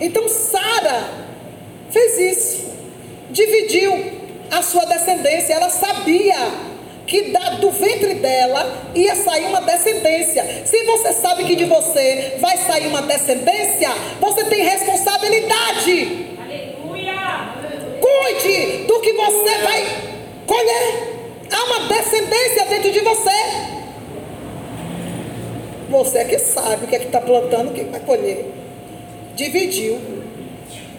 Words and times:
Então 0.00 0.26
Sara 0.28 1.10
fez 1.90 2.18
isso, 2.18 2.72
dividiu 3.28 3.92
a 4.50 4.62
sua 4.62 4.86
descendência. 4.86 5.52
Ela 5.52 5.68
sabia 5.68 6.36
que 7.06 7.30
da, 7.32 7.50
do 7.50 7.70
ventre 7.70 8.14
dela 8.14 8.90
ia 8.94 9.14
sair 9.14 9.44
uma 9.46 9.60
descendência. 9.60 10.62
Se 10.64 10.84
você 10.84 11.12
sabe 11.12 11.44
que 11.44 11.54
de 11.54 11.64
você 11.64 12.36
vai 12.40 12.56
sair 12.56 12.86
uma 12.86 13.02
descendência, 13.02 13.90
você 14.20 14.44
tem 14.44 14.62
responsabilidade. 14.62 16.36
Aleluia! 16.40 17.54
Cuide 18.00 18.84
do 18.84 19.00
que 19.00 19.12
você 19.12 19.58
vai 19.58 19.86
colher. 20.46 21.10
Há 21.52 21.64
uma 21.64 21.88
descendência 21.88 22.64
dentro 22.66 22.92
de 22.92 23.00
você. 23.00 23.30
Você 25.90 26.18
é 26.18 26.24
que 26.24 26.38
sabe 26.38 26.84
o 26.84 26.88
que 26.88 26.94
é 26.94 26.98
que 27.00 27.06
está 27.06 27.20
plantando, 27.20 27.70
o 27.70 27.74
que 27.74 27.82
vai 27.82 28.00
colher. 28.00 28.59
Dividiu. 29.34 29.98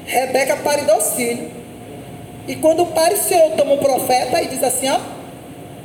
Rebeca 0.06 0.58
paridou 0.58 0.98
os 0.98 1.14
filhos. 1.14 1.52
E 2.48 2.56
quando 2.56 2.86
pai 2.88 3.14
o 3.14 3.18
Senhor 3.18 3.52
toma 3.52 3.74
um 3.74 3.78
profeta 3.78 4.42
e 4.42 4.48
diz 4.48 4.64
assim, 4.64 4.90
ó, 4.90 5.00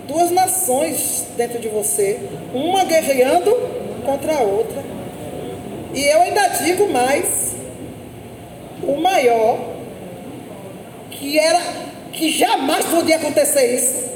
duas 0.09 0.31
nações 0.31 1.27
dentro 1.37 1.59
de 1.59 1.69
você, 1.69 2.19
uma 2.55 2.85
guerreando 2.85 3.51
contra 4.05 4.37
a 4.37 4.41
outra. 4.41 4.83
E 5.95 6.05
eu 6.05 6.23
ainda 6.23 6.49
digo 6.49 6.89
mais, 6.89 7.55
o 8.83 8.97
maior, 8.97 9.59
que 11.11 11.39
era, 11.39 11.61
que 12.13 12.31
jamais 12.31 12.85
podia 12.87 13.17
acontecer 13.17 13.75
isso, 13.75 14.11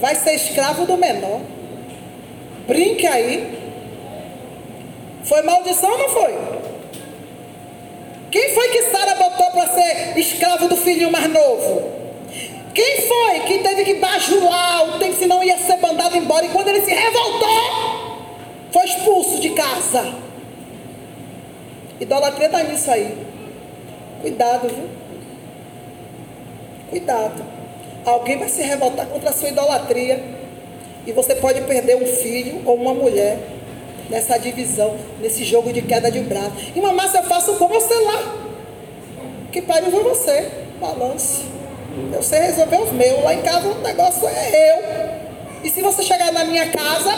vai 0.00 0.14
ser 0.14 0.34
escravo 0.34 0.84
do 0.84 0.96
menor. 0.96 1.40
Brinque 2.66 3.06
aí. 3.06 3.56
Foi 5.24 5.42
maldição 5.42 5.90
ou 5.90 5.98
não 5.98 6.08
foi? 6.08 6.34
Quem 8.36 8.50
foi 8.50 8.68
que 8.68 8.82
Sara 8.90 9.14
botou 9.14 9.50
para 9.50 9.66
ser 9.68 10.18
escravo 10.18 10.68
do 10.68 10.76
filhinho 10.76 11.10
mais 11.10 11.26
novo? 11.26 11.90
Quem 12.74 13.00
foi 13.00 13.40
que 13.46 13.60
teve 13.60 13.82
que 13.82 13.94
bajular 13.94 14.90
o 14.90 14.98
tempo, 14.98 15.16
senão 15.16 15.42
ia 15.42 15.56
ser 15.56 15.78
mandado 15.78 16.18
embora? 16.18 16.44
E 16.44 16.50
quando 16.50 16.68
ele 16.68 16.82
se 16.82 16.92
revoltou, 16.92 17.48
foi 18.70 18.84
expulso 18.84 19.40
de 19.40 19.48
casa. 19.54 20.12
Idolatria 21.98 22.44
está 22.44 22.62
nisso 22.62 22.90
aí. 22.90 23.16
Cuidado, 24.20 24.68
viu? 24.68 24.88
Cuidado. 26.90 27.42
Alguém 28.04 28.36
vai 28.36 28.50
se 28.50 28.60
revoltar 28.60 29.06
contra 29.06 29.30
a 29.30 29.32
sua 29.32 29.48
idolatria. 29.48 30.22
E 31.06 31.12
você 31.12 31.36
pode 31.36 31.62
perder 31.62 31.96
um 31.96 32.06
filho 32.06 32.60
ou 32.66 32.74
uma 32.74 32.92
mulher 32.92 33.38
nessa 34.08 34.38
divisão, 34.38 34.96
nesse 35.20 35.44
jogo 35.44 35.72
de 35.72 35.82
queda 35.82 36.10
de 36.10 36.20
braço. 36.20 36.52
E 36.74 36.80
mamãe, 36.80 37.08
se 37.08 37.16
eu 37.16 37.24
faço 37.24 37.54
com 37.54 37.68
você 37.68 37.94
lá. 37.94 38.46
Que 39.52 39.62
pariu 39.62 39.90
foi 39.90 40.02
você. 40.02 40.50
Balance. 40.80 41.44
Eu 42.12 42.22
sei 42.22 42.40
resolver 42.40 42.82
os 42.82 42.92
meus. 42.92 43.22
Lá 43.24 43.34
em 43.34 43.42
casa 43.42 43.68
o 43.68 43.82
negócio 43.82 44.28
é 44.28 44.72
eu. 44.72 45.06
E 45.64 45.70
se 45.70 45.80
você 45.80 46.02
chegar 46.02 46.32
na 46.32 46.44
minha 46.44 46.68
casa, 46.70 47.12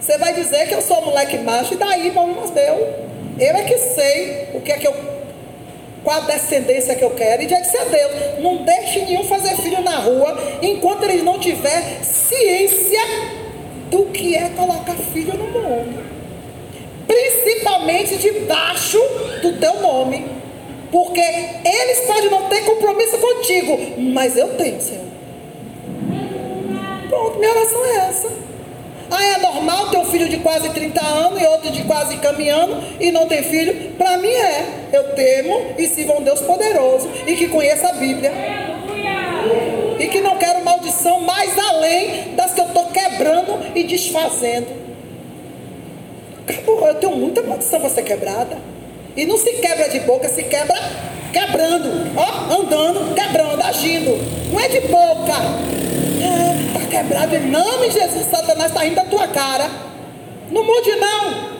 você 0.00 0.18
vai 0.18 0.34
dizer 0.34 0.68
que 0.68 0.74
eu 0.74 0.82
sou 0.82 1.00
moleque 1.04 1.38
macho, 1.38 1.74
e 1.74 1.76
daí, 1.76 2.10
vamos 2.10 2.50
deu. 2.50 3.08
Eu 3.38 3.56
é 3.56 3.62
que 3.62 3.78
sei 3.78 4.48
o 4.54 4.60
que 4.60 4.72
é 4.72 4.78
que 4.78 4.86
eu. 4.86 4.94
Qual 6.02 6.16
a 6.16 6.20
descendência 6.20 6.94
que 6.94 7.04
eu 7.04 7.10
quero, 7.10 7.42
e 7.42 7.48
já 7.48 7.60
disse 7.60 7.76
a 7.76 7.84
Deus: 7.84 8.12
não 8.40 8.64
deixe 8.64 9.00
nenhum 9.00 9.24
fazer 9.24 9.56
filho 9.56 9.82
na 9.82 9.96
rua 9.98 10.36
enquanto 10.62 11.04
ele 11.04 11.22
não 11.22 11.38
tiver 11.38 12.02
ciência 12.02 13.00
do 13.90 14.06
que 14.06 14.34
é 14.34 14.50
colocar 14.50 14.94
filho 15.12 15.34
no 15.34 15.46
mundo. 15.46 16.04
Principalmente 17.06 18.16
debaixo 18.16 18.98
do 19.42 19.52
teu 19.58 19.80
nome. 19.80 20.26
Porque 20.90 21.20
eles 21.20 22.00
podem 22.06 22.30
não 22.30 22.48
ter 22.48 22.62
compromisso 22.62 23.18
contigo, 23.18 23.78
mas 23.98 24.36
eu 24.36 24.48
tenho, 24.56 24.80
Senhor. 24.80 25.04
Pronto, 27.08 27.38
minha 27.38 27.50
oração 27.50 27.84
é 27.84 27.96
essa. 28.08 28.48
Ah, 29.10 29.24
é 29.24 29.38
normal 29.38 29.88
ter 29.88 29.98
um 29.98 30.04
filho 30.04 30.28
de 30.28 30.36
quase 30.38 30.68
30 30.68 31.02
anos 31.02 31.40
e 31.40 31.46
outro 31.46 31.70
de 31.70 31.82
quase 31.84 32.16
caminhando 32.18 32.82
e 33.00 33.10
não 33.10 33.26
ter 33.26 33.42
filho? 33.42 33.92
Para 33.92 34.18
mim 34.18 34.28
é. 34.28 34.88
Eu 34.92 35.14
temo 35.14 35.74
e 35.78 35.86
sirvo 35.86 36.18
um 36.18 36.22
Deus 36.22 36.40
poderoso 36.40 37.08
e 37.26 37.34
que 37.34 37.48
conheça 37.48 37.88
a 37.88 37.92
Bíblia. 37.92 38.32
E 39.98 40.06
que 40.08 40.20
não 40.20 40.36
quero 40.36 40.64
maldição 40.64 41.20
mais 41.20 41.58
além 41.58 42.34
das 42.34 42.47
desfazendo. 43.84 44.68
Acabou, 46.46 46.86
eu 46.86 46.94
tenho 46.94 47.16
muita 47.16 47.42
maldição 47.42 47.80
para 47.80 47.90
ser 47.90 48.02
quebrada. 48.02 48.58
E 49.16 49.26
não 49.26 49.36
se 49.36 49.52
quebra 49.54 49.88
de 49.88 50.00
boca, 50.00 50.28
se 50.28 50.42
quebra 50.44 50.76
quebrando, 51.32 52.10
ó, 52.16 52.54
andando, 52.54 53.14
quebrando, 53.14 53.62
agindo. 53.62 54.16
Não 54.52 54.60
é 54.60 54.68
de 54.68 54.80
boca. 54.82 55.32
Está 56.68 56.80
é, 56.80 56.86
quebrado 56.90 57.36
em 57.36 57.50
nome 57.50 57.88
de 57.88 57.94
Jesus, 57.94 58.26
Satanás 58.26 58.70
está 58.70 58.80
rindo 58.80 58.96
da 58.96 59.04
tua 59.04 59.28
cara. 59.28 59.68
Não 60.50 60.64
mude 60.64 60.90
não. 60.96 61.58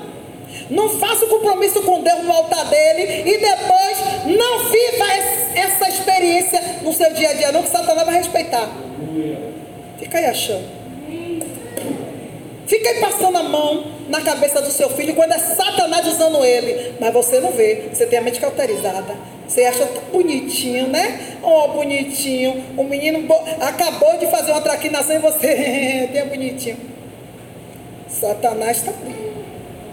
Não 0.71 0.89
faça 0.89 1.25
o 1.25 1.29
compromisso 1.29 1.83
com 1.83 2.03
Deus 2.03 2.23
no 2.25 2.33
altar 2.33 2.67
dele 2.67 3.23
e 3.29 3.39
depois 3.39 3.99
não 4.27 4.59
viva 4.71 5.05
essa 5.55 5.89
experiência 5.89 6.61
no 6.83 6.93
seu 6.93 7.13
dia 7.15 7.31
a 7.31 7.35
dia, 7.35 7.53
não, 7.53 7.63
que 7.63 7.71
Satanás 7.71 8.07
vai 8.07 8.17
respeitar. 8.17 8.69
Fica 9.99 10.19
aí 10.19 10.27
achando. 10.27 10.78
Fica 12.69 12.91
aí 12.91 13.01
passando 13.01 13.39
a 13.39 13.43
mão 13.43 13.93
na 14.11 14.21
cabeça 14.21 14.61
do 14.61 14.71
seu 14.71 14.91
filho 14.91 15.15
quando 15.15 15.33
é 15.33 15.39
Satanás 15.39 16.07
usando 16.07 16.45
ele. 16.45 16.93
Mas 17.01 17.15
você 17.15 17.41
não 17.41 17.51
vê, 17.51 17.85
você 17.91 18.05
tem 18.05 18.19
a 18.19 18.23
mente 18.23 18.39
cauterizada. 18.39 19.17
Você 19.49 19.65
acha 19.65 19.87
tão 19.87 20.03
bonitinho, 20.13 20.87
né? 20.89 21.39
Oh, 21.43 21.69
bonitinho. 21.69 22.63
O 22.77 22.85
menino 22.85 23.27
acabou 23.59 24.19
de 24.19 24.27
fazer 24.27 24.53
uma 24.53 24.61
traquinação 24.61 25.17
e 25.17 25.19
você 25.19 26.11
tem 26.13 26.27
bonitinho. 26.27 26.77
Satanás 28.07 28.77
está. 28.77 28.93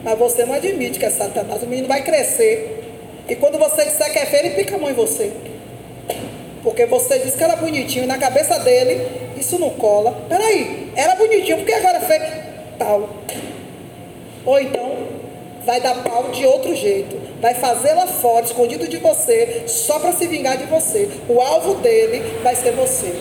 Mas 0.03 0.19
você 0.19 0.45
não 0.45 0.55
admite 0.55 0.99
que 0.99 1.05
é 1.05 1.09
Satanás. 1.09 1.63
O 1.63 1.67
menino 1.67 1.87
vai 1.87 2.03
crescer. 2.03 2.83
E 3.29 3.35
quando 3.35 3.57
você 3.57 3.85
disser 3.85 4.11
que 4.11 4.19
é 4.19 4.25
feio, 4.25 4.47
ele 4.47 4.55
pica 4.55 4.75
a 4.75 4.77
mão 4.77 4.89
em 4.89 4.93
você. 4.93 5.31
Porque 6.61 6.85
você 6.85 7.19
disse 7.19 7.37
que 7.37 7.43
era 7.43 7.55
bonitinho. 7.55 8.05
Na 8.05 8.17
cabeça 8.17 8.59
dele, 8.59 9.01
isso 9.37 9.57
não 9.57 9.69
cola. 9.69 10.25
Peraí, 10.27 10.91
era 10.93 11.15
bonitinho, 11.15 11.59
porque 11.59 11.71
agora 11.71 11.99
é 11.99 12.01
feio 12.01 12.44
tal. 12.77 13.09
Ou 14.45 14.59
então, 14.59 14.95
vai 15.65 15.81
dar 15.81 16.03
pau 16.03 16.29
de 16.31 16.45
outro 16.45 16.75
jeito. 16.75 17.19
Vai 17.41 17.55
fazê-la 17.55 18.07
fora, 18.07 18.45
escondido 18.45 18.87
de 18.87 18.97
você, 18.97 19.63
só 19.67 19.99
para 19.99 20.13
se 20.13 20.27
vingar 20.27 20.57
de 20.57 20.65
você. 20.65 21.09
O 21.27 21.41
alvo 21.41 21.75
dele 21.75 22.21
vai 22.43 22.55
ser 22.55 22.71
você. 22.71 23.13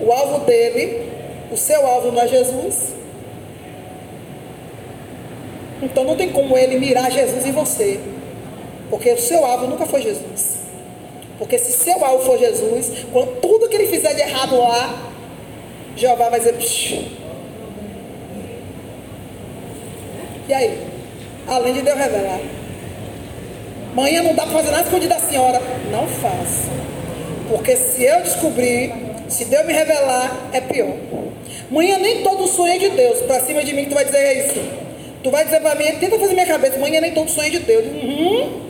O 0.00 0.12
alvo 0.12 0.44
dele, 0.44 1.10
o 1.50 1.56
seu 1.56 1.86
alvo 1.86 2.12
não 2.12 2.22
é 2.22 2.28
Jesus. 2.28 2.94
Então 5.82 6.04
não 6.04 6.16
tem 6.16 6.30
como 6.30 6.56
ele 6.56 6.78
mirar 6.78 7.10
Jesus 7.10 7.46
em 7.46 7.52
você. 7.52 8.00
Porque 8.90 9.10
o 9.12 9.18
seu 9.18 9.44
alvo 9.44 9.66
nunca 9.66 9.86
foi 9.86 10.02
Jesus. 10.02 10.56
Porque 11.38 11.58
se 11.58 11.72
seu 11.72 12.04
alvo 12.04 12.24
for 12.24 12.38
Jesus, 12.38 13.04
quando 13.12 13.40
tudo 13.40 13.68
que 13.68 13.76
ele 13.76 13.88
fizer 13.88 14.14
de 14.14 14.22
errado 14.22 14.56
lá, 14.56 15.12
Jeová 15.94 16.30
vai 16.30 16.40
dizer, 16.40 16.54
E 20.48 20.54
aí? 20.54 20.78
Além 21.48 21.74
de 21.74 21.82
Deus 21.82 21.98
revelar. 21.98 22.40
Manhã 23.94 24.22
não 24.22 24.34
dá 24.34 24.42
para 24.44 24.52
fazer 24.52 24.70
nada 24.70 24.84
escondido 24.84 25.14
da 25.14 25.18
senhora. 25.18 25.60
Não 25.90 26.06
faça. 26.06 26.70
Porque 27.48 27.74
se 27.76 28.04
eu 28.04 28.22
descobrir, 28.22 28.92
se 29.28 29.46
Deus 29.46 29.66
me 29.66 29.72
revelar, 29.72 30.50
é 30.52 30.60
pior. 30.60 30.94
Manhã 31.70 31.98
nem 31.98 32.22
todo 32.22 32.46
sonho 32.46 32.74
é 32.74 32.78
de 32.78 32.90
Deus. 32.90 33.20
Para 33.22 33.40
cima 33.40 33.64
de 33.64 33.72
mim, 33.72 33.86
tu 33.86 33.94
vai 33.94 34.04
dizer 34.04 34.46
isso. 34.46 34.60
Tu 35.22 35.30
vai 35.30 35.44
dizer 35.44 35.60
para 35.60 35.74
mim, 35.74 35.84
tenta 35.98 36.18
fazer 36.18 36.34
minha 36.34 36.46
cabeça. 36.46 36.78
Manhã 36.78 37.00
nem 37.00 37.12
todo 37.12 37.28
sonho 37.28 37.48
é 37.48 37.50
de 37.50 37.58
Deus. 37.60 37.86
Uhum. 37.86 38.60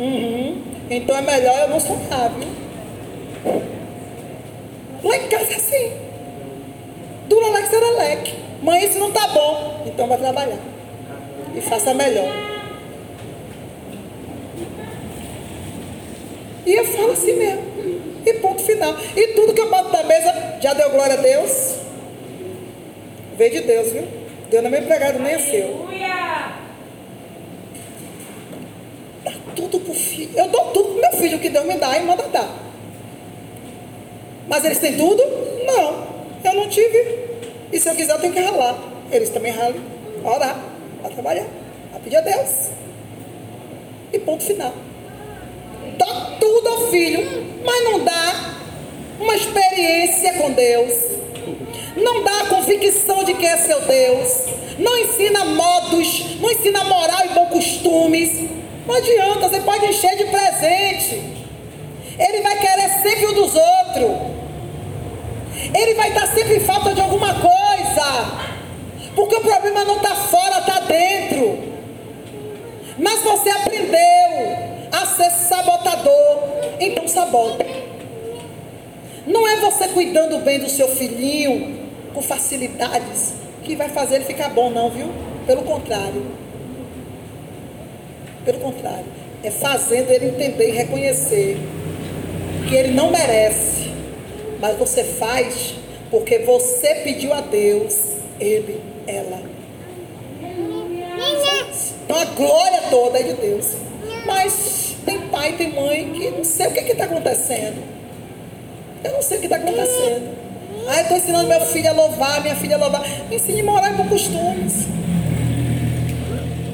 Uhum. 0.00 0.62
Então 0.90 1.16
é 1.16 1.22
melhor 1.22 1.58
eu 1.60 1.68
não 1.68 1.80
sonhar, 1.80 2.30
viu? 2.32 2.48
Lá 5.04 5.16
em 5.16 5.28
casa 5.28 5.52
é 5.52 5.56
assim. 5.56 5.92
Dura 7.28 7.48
leque, 7.48 7.68
será 7.68 7.90
leque. 7.90 8.34
Mãe, 8.62 8.84
isso 8.84 8.98
não 8.98 9.10
tá 9.10 9.26
bom. 9.28 9.84
Então 9.86 10.06
vai 10.06 10.18
trabalhar 10.18 10.71
e 11.54 11.60
faça 11.60 11.92
melhor. 11.94 12.30
E 16.64 16.72
eu 16.72 16.84
falo 16.84 17.12
assim 17.12 17.32
mesmo. 17.34 17.62
E 18.24 18.34
ponto 18.34 18.62
final. 18.62 18.94
E 19.16 19.28
tudo 19.28 19.52
que 19.52 19.60
eu 19.60 19.68
boto 19.68 19.92
na 19.92 20.02
mesa, 20.04 20.58
já 20.60 20.72
deu 20.74 20.90
glória 20.90 21.14
a 21.14 21.20
Deus? 21.20 21.76
Vem 23.36 23.50
de 23.50 23.60
Deus, 23.60 23.92
viu? 23.92 24.06
Deus 24.48 24.62
não 24.62 24.68
é 24.68 24.70
meu 24.70 24.82
empregado, 24.82 25.18
nem 25.18 25.34
é 25.34 25.38
seu. 25.38 25.88
Dá 29.24 29.32
tudo 29.56 29.80
pro 29.80 29.94
filho. 29.94 30.30
Eu 30.36 30.48
dou 30.48 30.66
tudo 30.66 30.90
pro 30.90 31.00
meu 31.00 31.12
filho, 31.12 31.36
o 31.36 31.40
que 31.40 31.48
Deus 31.48 31.66
me 31.66 31.74
dá 31.74 31.98
e 31.98 32.04
manda 32.04 32.22
dar. 32.28 32.48
Mas 34.46 34.64
eles 34.64 34.78
têm 34.78 34.96
tudo? 34.96 35.22
Não. 35.66 36.12
Eu 36.44 36.54
não 36.54 36.68
tive. 36.68 37.18
E 37.72 37.80
se 37.80 37.88
eu 37.88 37.94
quiser, 37.94 38.12
eu 38.12 38.20
tenho 38.20 38.32
que 38.32 38.40
ralar. 38.40 38.78
Eles 39.10 39.30
também 39.30 39.52
ralam. 39.52 39.80
Orar 40.24 40.71
para 41.02 41.10
trabalhar, 41.10 41.46
a 41.94 41.98
pedir 41.98 42.16
a 42.16 42.20
Deus. 42.20 42.70
E 44.12 44.18
ponto 44.20 44.44
final. 44.44 44.72
Dá 45.98 46.36
tudo 46.38 46.68
ao 46.68 46.88
filho, 46.88 47.46
mas 47.64 47.84
não 47.84 48.04
dá 48.04 48.54
uma 49.18 49.34
experiência 49.34 50.34
com 50.34 50.52
Deus. 50.52 50.94
Não 51.96 52.22
dá 52.22 52.40
a 52.42 52.46
convicção 52.46 53.24
de 53.24 53.34
que 53.34 53.46
é 53.46 53.56
seu 53.56 53.80
Deus. 53.82 54.46
Não 54.78 54.96
ensina 54.98 55.44
modos, 55.44 56.40
não 56.40 56.50
ensina 56.50 56.84
moral 56.84 57.26
e 57.26 57.28
bons 57.34 57.50
costumes. 57.50 58.48
Não 58.86 58.94
adianta, 58.94 59.48
você 59.48 59.60
pode 59.60 59.86
encher 59.86 60.16
de 60.16 60.24
presente. 60.24 61.22
Ele 62.18 62.40
vai 62.42 62.58
querer 62.58 62.88
sempre 63.02 63.26
o 63.26 63.32
dos 63.32 63.54
outros. 63.54 64.32
Ele 65.74 65.94
vai 65.94 66.08
estar 66.08 66.26
sempre 66.28 66.56
em 66.56 66.60
falta 66.60 66.94
de 66.94 67.00
alguma 67.00 67.34
coisa. 67.34 68.51
Porque 69.14 69.36
o 69.36 69.40
problema 69.40 69.84
não 69.84 69.96
está 69.96 70.14
fora, 70.14 70.58
está 70.58 70.80
dentro. 70.80 71.58
Mas 72.98 73.22
você 73.22 73.50
aprendeu 73.50 73.98
a 74.90 75.06
ser 75.06 75.30
sabotador. 75.30 76.38
Então 76.80 77.06
sabota. 77.06 77.64
Não 79.26 79.46
é 79.46 79.56
você 79.56 79.88
cuidando 79.88 80.38
bem 80.38 80.58
do 80.58 80.68
seu 80.68 80.88
filhinho 80.88 81.90
com 82.12 82.20
facilidades 82.20 83.34
que 83.62 83.76
vai 83.76 83.88
fazer 83.88 84.16
ele 84.16 84.24
ficar 84.24 84.48
bom, 84.48 84.70
não, 84.70 84.90
viu? 84.90 85.08
Pelo 85.46 85.62
contrário. 85.62 86.26
Pelo 88.44 88.58
contrário. 88.58 89.06
É 89.44 89.50
fazendo 89.50 90.10
ele 90.10 90.26
entender 90.26 90.68
e 90.68 90.72
reconhecer 90.72 91.58
que 92.68 92.74
ele 92.74 92.92
não 92.92 93.10
merece. 93.10 93.90
Mas 94.60 94.76
você 94.76 95.04
faz 95.04 95.74
porque 96.10 96.40
você 96.40 96.96
pediu 96.96 97.32
a 97.32 97.40
Deus, 97.40 98.18
ele, 98.38 98.80
ela. 99.06 99.42
Então 102.04 102.18
a 102.18 102.24
glória 102.24 102.82
toda 102.90 103.18
é 103.18 103.22
de 103.22 103.32
Deus. 103.34 103.76
Mas 104.26 104.96
tem 105.04 105.20
pai, 105.28 105.52
tem 105.52 105.72
mãe 105.72 106.12
que 106.12 106.30
não 106.30 106.44
sei 106.44 106.66
o 106.66 106.72
que 106.72 106.80
está 106.80 107.04
acontecendo. 107.04 107.82
Eu 109.02 109.12
não 109.12 109.22
sei 109.22 109.38
o 109.38 109.40
que 109.40 109.46
está 109.46 109.56
acontecendo. 109.56 110.36
Ah, 110.86 110.96
eu 110.96 111.02
estou 111.02 111.16
ensinando 111.16 111.48
meu 111.48 111.60
filho 111.62 111.88
a 111.88 111.92
louvar, 111.92 112.40
minha 112.42 112.56
filha 112.56 112.76
a 112.76 112.78
louvar. 112.78 113.02
Me 113.28 113.36
ensine 113.36 113.60
a 113.60 113.64
morar 113.64 113.96
com 113.96 114.08
costumes. 114.08 114.86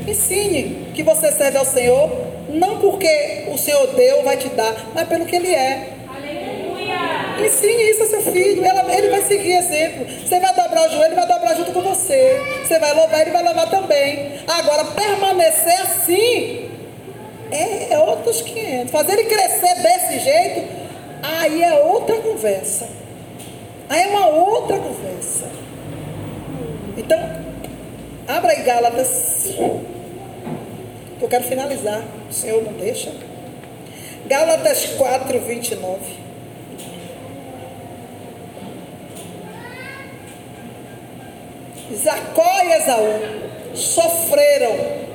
Ensine 0.07 0.89
que 0.95 1.03
você 1.03 1.31
serve 1.33 1.59
ao 1.59 1.65
Senhor, 1.65 2.11
não 2.49 2.79
porque 2.79 3.45
o 3.53 3.59
Senhor 3.59 3.87
deu, 3.89 4.23
vai 4.23 4.37
te 4.39 4.49
dar, 4.49 4.75
mas 4.95 5.07
pelo 5.07 5.27
que 5.27 5.37
Ele 5.37 5.55
é. 5.55 5.98
Ensine 7.45 7.91
isso 7.91 8.03
a 8.03 8.07
seu 8.07 8.23
filho, 8.33 8.65
ela, 8.65 8.93
ele 8.93 9.11
vai 9.11 9.23
seguir 9.23 9.53
exemplo. 9.53 10.07
Você 10.07 10.41
vai 10.41 10.55
dobrar 10.55 10.89
o 10.89 10.91
joelho, 10.91 11.07
ele 11.07 11.15
vai 11.15 11.27
dobrar 11.27 11.55
junto 11.55 11.73
com 11.73 11.81
você. 11.83 12.41
Você 12.67 12.79
vai 12.79 12.95
louvar, 12.95 13.21
ele 13.21 13.31
vai 13.31 13.45
louvar 13.45 13.71
também. 13.71 14.41
Agora, 14.47 14.85
permanecer 14.87 15.81
assim 15.83 16.71
é, 17.51 17.95
é 17.95 17.99
outros 17.99 18.41
500. 18.43 18.91
Fazer 18.91 19.13
ele 19.13 19.25
crescer 19.25 19.75
desse 19.83 20.19
jeito, 20.21 20.69
aí 21.23 21.63
é 21.63 21.75
outra 21.81 22.17
conversa. 22.17 22.89
Aí 23.89 24.03
é 24.03 24.07
uma 24.09 24.27
outra 24.27 24.77
conversa. 24.79 25.47
Então, 26.97 27.19
abra 28.27 28.53
aí 28.53 28.63
Gálatas. 28.63 29.55
Eu 31.21 31.29
quero 31.29 31.45
finalizar. 31.45 32.03
O 32.29 32.33
Senhor 32.33 32.63
não 32.63 32.73
deixa. 32.73 33.13
Gálatas 34.27 34.85
4, 34.99 35.41
29. 35.41 36.28
Jacó 41.95 42.63
e 42.65 42.73
Esaú 42.73 43.49
sofreram. 43.75 45.09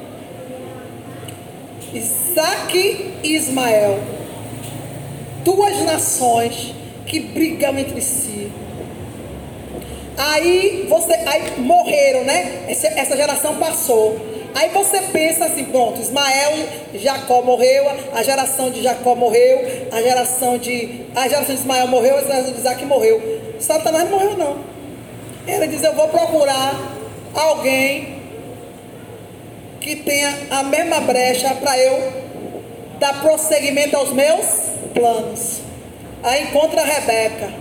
Isaac 1.94 2.76
e 3.24 3.36
Ismael, 3.36 4.00
duas 5.44 5.80
nações 5.84 6.74
que 7.06 7.20
brigam 7.20 7.78
entre 7.78 8.02
si. 8.02 8.52
Aí 10.18 10.88
você, 10.90 11.14
aí 11.14 11.60
morreram, 11.60 12.24
né? 12.24 12.66
Essa, 12.68 12.88
essa 12.88 13.16
geração 13.16 13.58
passou. 13.58 14.20
Aí 14.56 14.70
você 14.70 15.02
pensa 15.12 15.46
assim, 15.46 15.66
pronto, 15.66 16.00
Ismael, 16.00 16.54
Jacó 16.96 17.42
morreu, 17.42 17.86
a 18.14 18.22
geração 18.22 18.70
de 18.70 18.84
Jacó 18.84 19.16
morreu, 19.16 19.88
a 19.92 20.02
geração 20.02 20.58
de. 20.58 21.06
A 21.16 21.28
geração 21.28 21.56
de 21.56 21.62
Ismael 21.62 21.88
morreu, 21.88 22.18
a 22.18 22.22
geração 22.22 22.52
de 22.52 22.60
Isaac 22.60 22.86
morreu. 22.86 23.22
Satanás 23.60 24.10
não 24.10 24.18
morreu 24.18 24.38
não. 24.38 24.73
Ele 25.46 25.68
diz, 25.68 25.84
eu 25.84 25.94
vou 25.94 26.08
procurar 26.08 26.74
alguém 27.34 28.22
que 29.82 29.98
tenha 29.98 30.34
a 30.50 30.64
mesma 30.64 31.02
brecha 31.02 31.54
para 31.56 31.78
eu 31.78 32.24
dar 33.00 33.22
prosseguimento 33.22 33.98
aos 33.98 34.12
meus 34.12 34.46
planos. 34.94 35.60
Aí 36.24 36.44
encontra 36.44 36.84
Rebeca. 36.84 37.52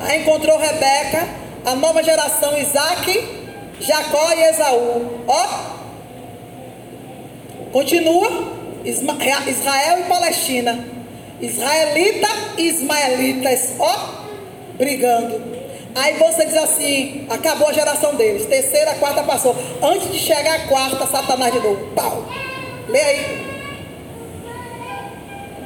Aí 0.00 0.22
encontrou 0.22 0.58
Rebeca, 0.58 1.28
a 1.64 1.76
nova 1.76 2.02
geração 2.02 2.58
Isaac, 2.58 3.42
Jacó 3.78 4.32
e 4.32 4.42
Esaú. 4.42 5.20
Ó. 5.28 5.46
Continua. 7.72 8.60
Israel 8.84 10.00
e 10.00 10.02
Palestina. 10.08 10.84
Israelita 11.40 12.28
e 12.58 12.66
ismaelitas. 12.66 13.74
Ó. 13.78 14.22
Brigando. 14.76 15.61
Aí 15.94 16.14
você 16.14 16.46
diz 16.46 16.56
assim, 16.56 17.26
acabou 17.28 17.68
a 17.68 17.72
geração 17.72 18.14
deles. 18.14 18.46
Terceira, 18.46 18.94
quarta 18.94 19.22
passou. 19.22 19.54
Antes 19.82 20.10
de 20.10 20.18
chegar 20.18 20.54
a 20.54 20.66
quarta, 20.66 21.06
Satanás 21.06 21.52
de 21.52 21.60
novo. 21.60 21.86
Pau. 21.94 22.24
Lê 22.88 23.00
aí. 23.00 23.46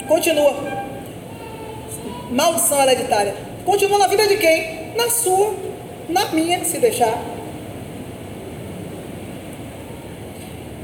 Continua. 0.08 0.54
Maldição 2.30 2.82
hereditária. 2.82 3.34
Continua 3.64 3.98
na 3.98 4.06
vida 4.08 4.26
de 4.26 4.36
quem? 4.36 4.92
Na 4.96 5.08
sua. 5.08 5.54
Na 6.08 6.26
minha, 6.26 6.64
se 6.64 6.78
deixar. 6.78 7.18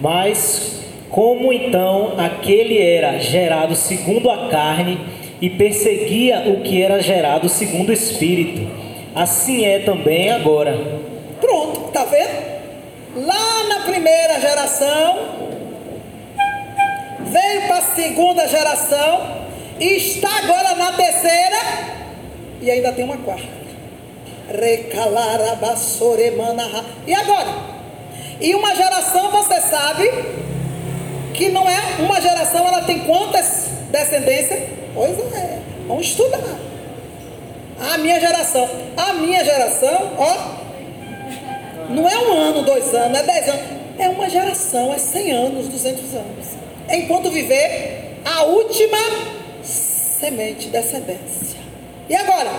Mas 0.01 0.83
como 1.11 1.53
então 1.53 2.15
aquele 2.19 2.79
era 2.79 3.19
gerado 3.19 3.77
segundo 3.77 4.31
a 4.31 4.49
carne 4.49 4.99
e 5.41 5.51
perseguia 5.51 6.45
o 6.47 6.63
que 6.63 6.81
era 6.81 7.01
gerado 7.01 7.49
segundo 7.49 7.91
o 7.91 7.93
espírito, 7.93 8.67
assim 9.15 9.65
é 9.65 9.79
também 9.81 10.31
agora. 10.31 10.79
Pronto, 11.41 11.91
tá 11.93 12.05
vendo? 12.05 12.53
Lá 13.27 13.65
na 13.69 13.81
primeira 13.81 14.41
geração, 14.41 15.19
veio 17.21 17.67
para 17.67 17.79
a 17.79 17.83
segunda 17.83 18.47
geração, 18.49 19.43
e 19.79 19.97
está 19.97 20.29
agora 20.39 20.75
na 20.77 20.93
terceira, 20.93 21.59
e 22.61 22.71
ainda 22.71 22.93
tem 22.93 23.05
uma 23.05 23.17
quarta. 23.19 23.63
Recalarabassoremana. 24.49 26.85
E 27.07 27.15
agora? 27.15 27.73
E 28.41 28.55
uma 28.55 28.75
geração, 28.75 29.31
você 29.31 29.61
sabe, 29.61 30.11
que 31.35 31.49
não 31.49 31.69
é 31.69 31.79
uma 31.99 32.21
geração, 32.21 32.67
ela 32.67 32.83
tem 32.83 33.01
quantas 33.01 33.69
descendências? 33.91 34.61
Pois 34.95 35.19
é, 35.35 35.59
vamos 35.87 36.07
estudar. 36.07 36.41
A 37.83 37.99
minha 37.99 38.21
geração. 38.21 38.69
A 38.97 39.13
minha 39.15 39.45
geração, 39.45 40.13
ó, 40.17 40.63
não 41.91 42.09
é 42.09 42.19
um 42.19 42.33
ano, 42.33 42.63
dois 42.63 42.95
anos, 42.95 43.19
é 43.19 43.23
dez 43.23 43.49
anos. 43.49 43.63
É 43.99 44.09
uma 44.09 44.29
geração, 44.29 44.93
é 44.93 44.99
cem 44.99 45.33
anos, 45.33 45.69
duzentos 45.69 46.15
anos. 46.15 46.47
Enquanto 46.89 47.31
viver 47.31 48.19
a 48.25 48.45
última 48.45 48.99
semente, 49.63 50.69
descendência. 50.69 51.61
E 52.09 52.15
agora? 52.15 52.51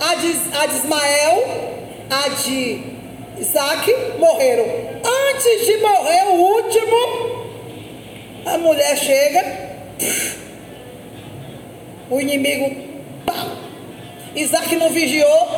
A 0.00 0.14
de, 0.14 0.34
a 0.58 0.66
de 0.66 0.76
Ismael, 0.76 1.44
a 2.10 2.28
de 2.28 2.82
Isaac 3.38 3.94
morreram. 4.18 4.64
Antes 5.30 5.66
de 5.66 5.76
morrer 5.76 6.24
o 6.24 6.34
último, 6.34 6.96
a 8.46 8.58
mulher 8.58 8.96
chega, 8.96 9.44
o 12.10 12.20
inimigo, 12.20 12.74
pá. 13.26 13.69
Isaac 14.34 14.74
não 14.76 14.90
vigiou, 14.90 15.48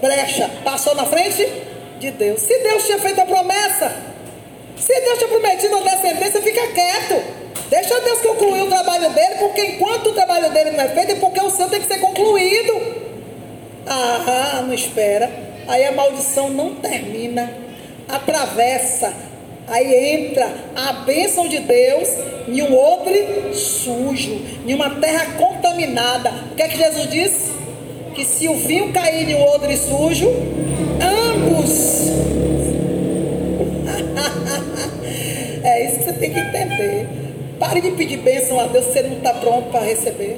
brecha, 0.00 0.50
passou 0.64 0.94
na 0.94 1.04
frente 1.06 1.46
de 1.98 2.10
Deus. 2.10 2.40
Se 2.40 2.58
Deus 2.58 2.84
tinha 2.84 2.98
feito 2.98 3.20
a 3.20 3.26
promessa, 3.26 3.94
se 4.76 5.00
Deus 5.00 5.18
tinha 5.18 5.28
prometido 5.28 5.76
a 5.76 5.80
descendência, 5.80 6.42
fica 6.42 6.66
quieto. 6.68 7.22
Deixa 7.68 8.00
Deus 8.00 8.20
concluir 8.20 8.62
o 8.62 8.68
trabalho 8.68 9.10
dele, 9.10 9.36
porque 9.38 9.64
enquanto 9.64 10.08
o 10.08 10.12
trabalho 10.12 10.50
dele 10.50 10.72
não 10.72 10.84
é 10.84 10.88
feito, 10.88 11.12
é 11.12 11.14
porque 11.14 11.40
o 11.40 11.50
seu 11.50 11.68
tem 11.68 11.80
que 11.80 11.86
ser 11.86 12.00
concluído. 12.00 12.72
Ah, 13.86 14.62
não 14.66 14.74
espera. 14.74 15.30
Aí 15.68 15.84
a 15.84 15.92
maldição 15.92 16.50
não 16.50 16.74
termina. 16.74 17.52
Atravessa. 18.08 19.14
Aí 19.68 20.14
entra 20.14 20.52
a 20.74 20.92
bênção 20.92 21.48
de 21.48 21.60
Deus 21.60 22.08
em 22.48 22.60
um 22.62 22.76
odre 22.76 23.54
sujo, 23.54 24.40
em 24.66 24.74
uma 24.74 24.90
terra 24.96 25.34
contaminada. 25.38 26.30
O 26.50 26.54
que 26.56 26.62
é 26.62 26.68
que 26.68 26.76
Jesus 26.76 27.08
disse? 27.08 27.61
Que 28.14 28.24
se 28.24 28.48
o 28.48 28.54
vinho 28.54 28.92
cair 28.92 29.28
em 29.28 29.34
um 29.34 29.42
odre 29.42 29.76
sujo, 29.76 30.28
ambos. 31.00 32.10
é 35.64 35.86
isso 35.86 35.98
que 35.98 36.04
você 36.04 36.12
tem 36.12 36.32
que 36.32 36.40
entender. 36.40 37.06
Pare 37.58 37.80
de 37.80 37.92
pedir 37.92 38.18
bênção 38.18 38.60
a 38.60 38.66
Deus 38.66 38.84
se 38.86 38.92
você 38.92 39.02
não 39.02 39.16
está 39.16 39.32
pronto 39.34 39.70
para 39.70 39.84
receber. 39.84 40.36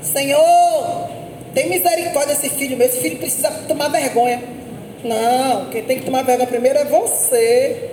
Senhor, 0.00 1.08
tem 1.54 1.68
misericórdia 1.68 2.34
desse 2.34 2.48
filho 2.50 2.76
meu. 2.76 2.86
Esse 2.86 3.00
filho 3.00 3.18
precisa 3.18 3.50
tomar 3.66 3.88
vergonha. 3.88 4.42
Não, 5.04 5.66
quem 5.66 5.82
tem 5.82 5.98
que 5.98 6.04
tomar 6.04 6.22
vergonha 6.22 6.48
primeiro 6.48 6.78
é 6.78 6.84
você. 6.84 7.90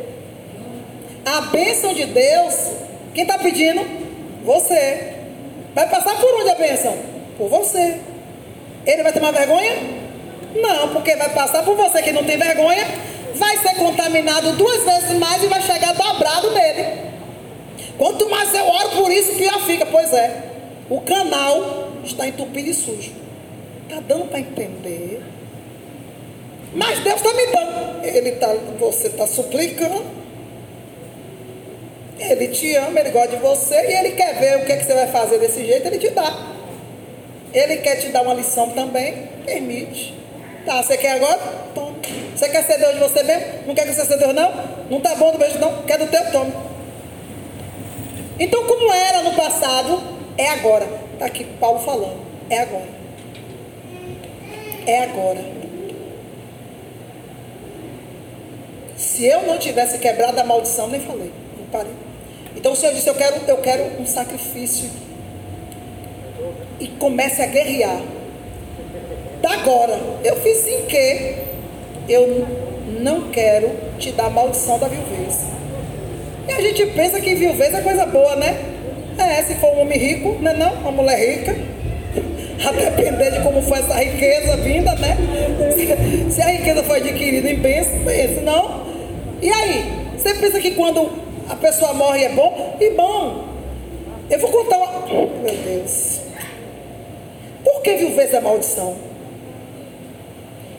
A 1.26 1.42
bênção 1.42 1.94
de 1.94 2.06
Deus, 2.06 2.72
quem 3.14 3.24
está 3.24 3.38
pedindo? 3.38 3.82
Você. 4.44 5.14
Vai 5.74 5.90
passar 5.90 6.16
por 6.22 6.42
onde 6.42 6.50
a 6.52 6.56
bênção? 6.56 6.96
Por 7.38 7.50
você. 7.50 8.00
Ele 8.86 9.04
vai 9.04 9.12
tomar 9.12 9.32
vergonha? 9.32 9.74
Não, 10.56 10.90
porque 10.90 11.16
vai 11.16 11.30
passar 11.30 11.64
por 11.64 11.76
você 11.76 12.02
que 12.02 12.12
não 12.12 12.24
tem 12.24 12.38
vergonha, 12.38 12.86
vai 13.34 13.58
ser 13.58 13.76
contaminado 13.76 14.54
duas 14.54 14.84
vezes 14.84 15.18
mais 15.18 15.44
e 15.44 15.48
vai 15.48 15.62
chegar 15.62 15.94
dobrado 15.94 16.52
nele. 16.52 17.06
Quanto 17.98 18.30
mais 18.30 18.54
eu 18.54 18.66
oro 18.66 18.90
por 18.92 19.12
isso, 19.12 19.36
pior 19.36 19.60
fica. 19.62 19.86
Pois 19.86 20.14
é, 20.14 20.44
o 20.90 21.02
canal 21.02 21.90
está 22.04 22.28
entupido 22.28 22.70
e 22.70 22.74
sujo. 22.74 23.12
Está 23.88 24.02
dando 24.02 24.26
para 24.26 24.40
entender. 24.40 25.22
Mas 26.74 27.00
Deus 27.00 27.16
está 27.16 27.34
me 27.34 27.46
dando. 27.48 28.06
Ele 28.06 28.32
tá, 28.34 28.54
você 28.80 29.08
está 29.08 29.26
suplicando. 29.26 30.04
Ele 32.20 32.48
te 32.48 32.76
ama, 32.76 33.00
ele 33.00 33.10
gosta 33.10 33.30
de 33.30 33.38
você 33.38 33.76
e 33.76 33.94
ele 33.94 34.12
quer 34.12 34.36
ver 34.40 34.58
o 34.58 34.66
que, 34.66 34.72
é 34.72 34.78
que 34.78 34.86
você 34.86 34.94
vai 34.94 35.08
fazer 35.08 35.38
desse 35.38 35.66
jeito, 35.66 35.86
ele 35.86 35.98
te 35.98 36.10
dá. 36.10 36.55
Ele 37.56 37.78
quer 37.78 37.96
te 37.96 38.10
dar 38.10 38.22
uma 38.22 38.34
lição 38.34 38.70
também, 38.72 39.30
permite. 39.46 40.14
Tá, 40.66 40.84
você 40.84 40.98
quer 40.98 41.14
agora? 41.14 41.40
Toma. 41.74 41.96
Você 42.36 42.50
quer 42.50 42.64
ser 42.66 42.78
Deus 42.78 42.96
de 42.96 43.00
você 43.00 43.24
mesmo? 43.24 43.46
Não 43.66 43.74
quer 43.74 43.86
que 43.86 43.94
você 43.94 44.04
seja 44.04 44.18
Deus, 44.18 44.36
não? 44.36 44.52
Não 44.90 45.00
tá 45.00 45.16
bom 45.16 45.32
do 45.32 45.38
beijo, 45.38 45.58
não? 45.58 45.84
Quer 45.84 45.98
do 45.98 46.08
teu? 46.08 46.32
Toma. 46.32 46.52
Então, 48.38 48.66
como 48.66 48.92
era 48.92 49.22
no 49.22 49.34
passado, 49.36 50.04
é 50.38 50.50
agora. 50.50 50.86
Está 51.14 51.28
aqui 51.28 51.46
Paulo 51.58 51.80
falando. 51.80 52.20
É 52.50 52.60
agora. 52.60 52.90
É 54.86 55.04
agora. 55.04 55.40
Se 58.98 59.26
eu 59.26 59.44
não 59.44 59.58
tivesse 59.58 59.98
quebrado 60.00 60.38
a 60.42 60.44
maldição, 60.44 60.90
nem 60.90 61.00
falei. 61.00 61.32
Não 61.58 61.68
parei. 61.68 61.94
Então 62.54 62.74
o 62.74 62.76
Senhor 62.76 62.94
disse, 62.94 63.08
eu 63.08 63.16
quero, 63.16 63.36
eu 63.48 63.58
quero 63.58 64.02
um 64.02 64.06
sacrifício. 64.06 64.90
E 66.80 66.88
comece 66.88 67.42
a 67.42 67.48
guerrear. 67.48 68.02
Da 69.42 69.54
agora. 69.54 70.00
Eu 70.24 70.36
fiz 70.38 70.58
sem 70.58 70.86
que 70.86 71.36
eu 72.10 72.46
não 73.02 73.30
quero 73.30 73.72
te 74.00 74.12
dar 74.12 74.28
a 74.28 74.30
maldição 74.30 74.78
da 74.80 74.88
viuvez. 74.88 75.46
E 76.48 76.52
a 76.52 76.62
gente 76.62 76.86
pensa 76.88 77.20
que 77.20 77.36
viuvez 77.36 77.74
é 77.74 77.82
coisa 77.82 78.06
boa, 78.06 78.36
né? 78.36 78.56
É, 79.18 79.42
se 79.44 79.56
for 79.56 79.76
um 79.76 79.82
homem 79.82 79.98
rico, 79.98 80.38
não 80.42 80.52
é 80.52 80.58
não? 80.58 80.74
Uma 80.74 80.92
mulher 80.92 81.18
rica. 81.18 81.56
A 82.68 82.72
depender 82.72 83.32
de 83.32 83.40
como 83.42 83.62
foi 83.62 83.80
essa 83.80 83.94
riqueza 83.96 84.58
vinda, 84.58 84.94
né? 84.96 85.18
Se, 86.30 86.42
a 86.42 86.46
riqueza 86.48 86.84
foi 86.84 87.00
adquirida 87.00 87.50
em 87.50 87.58
bênção, 87.58 88.00
pense, 88.04 88.42
não. 88.42 88.86
E 89.42 89.50
aí? 89.52 89.86
Você 90.18 90.34
pensa 90.36 90.60
que 90.60 90.72
quando 90.72 91.10
a 91.50 91.56
pessoa 91.56 91.94
morre 91.94 92.24
é 92.24 92.30
bom? 92.30 92.78
E 92.80 92.92
bom. 92.92 93.46
Eu 94.30 94.40
vou 94.40 94.50
contar 94.50 94.78
uma. 94.78 95.06
Meu 95.44 95.54
Deus. 95.54 96.15
Por 97.86 97.92
que 97.92 97.98
viuvez 97.98 98.34
é 98.34 98.40
maldição? 98.40 98.98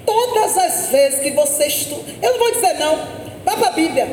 Todas 0.04 0.58
as 0.58 0.86
vezes 0.88 1.20
que 1.20 1.30
você 1.30 1.66
estuda. 1.68 2.02
Eu 2.20 2.32
não 2.32 2.38
vou 2.40 2.50
dizer 2.50 2.74
não. 2.80 2.96
Vá 3.44 3.56
para 3.56 3.68
a 3.68 3.72
Bíblia. 3.72 4.08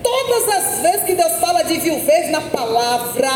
Todas 0.00 0.48
as 0.48 0.78
vezes 0.78 1.02
que 1.02 1.16
Deus 1.16 1.32
fala 1.40 1.64
de 1.64 1.76
viuvez 1.78 2.30
na 2.30 2.40
palavra, 2.40 3.28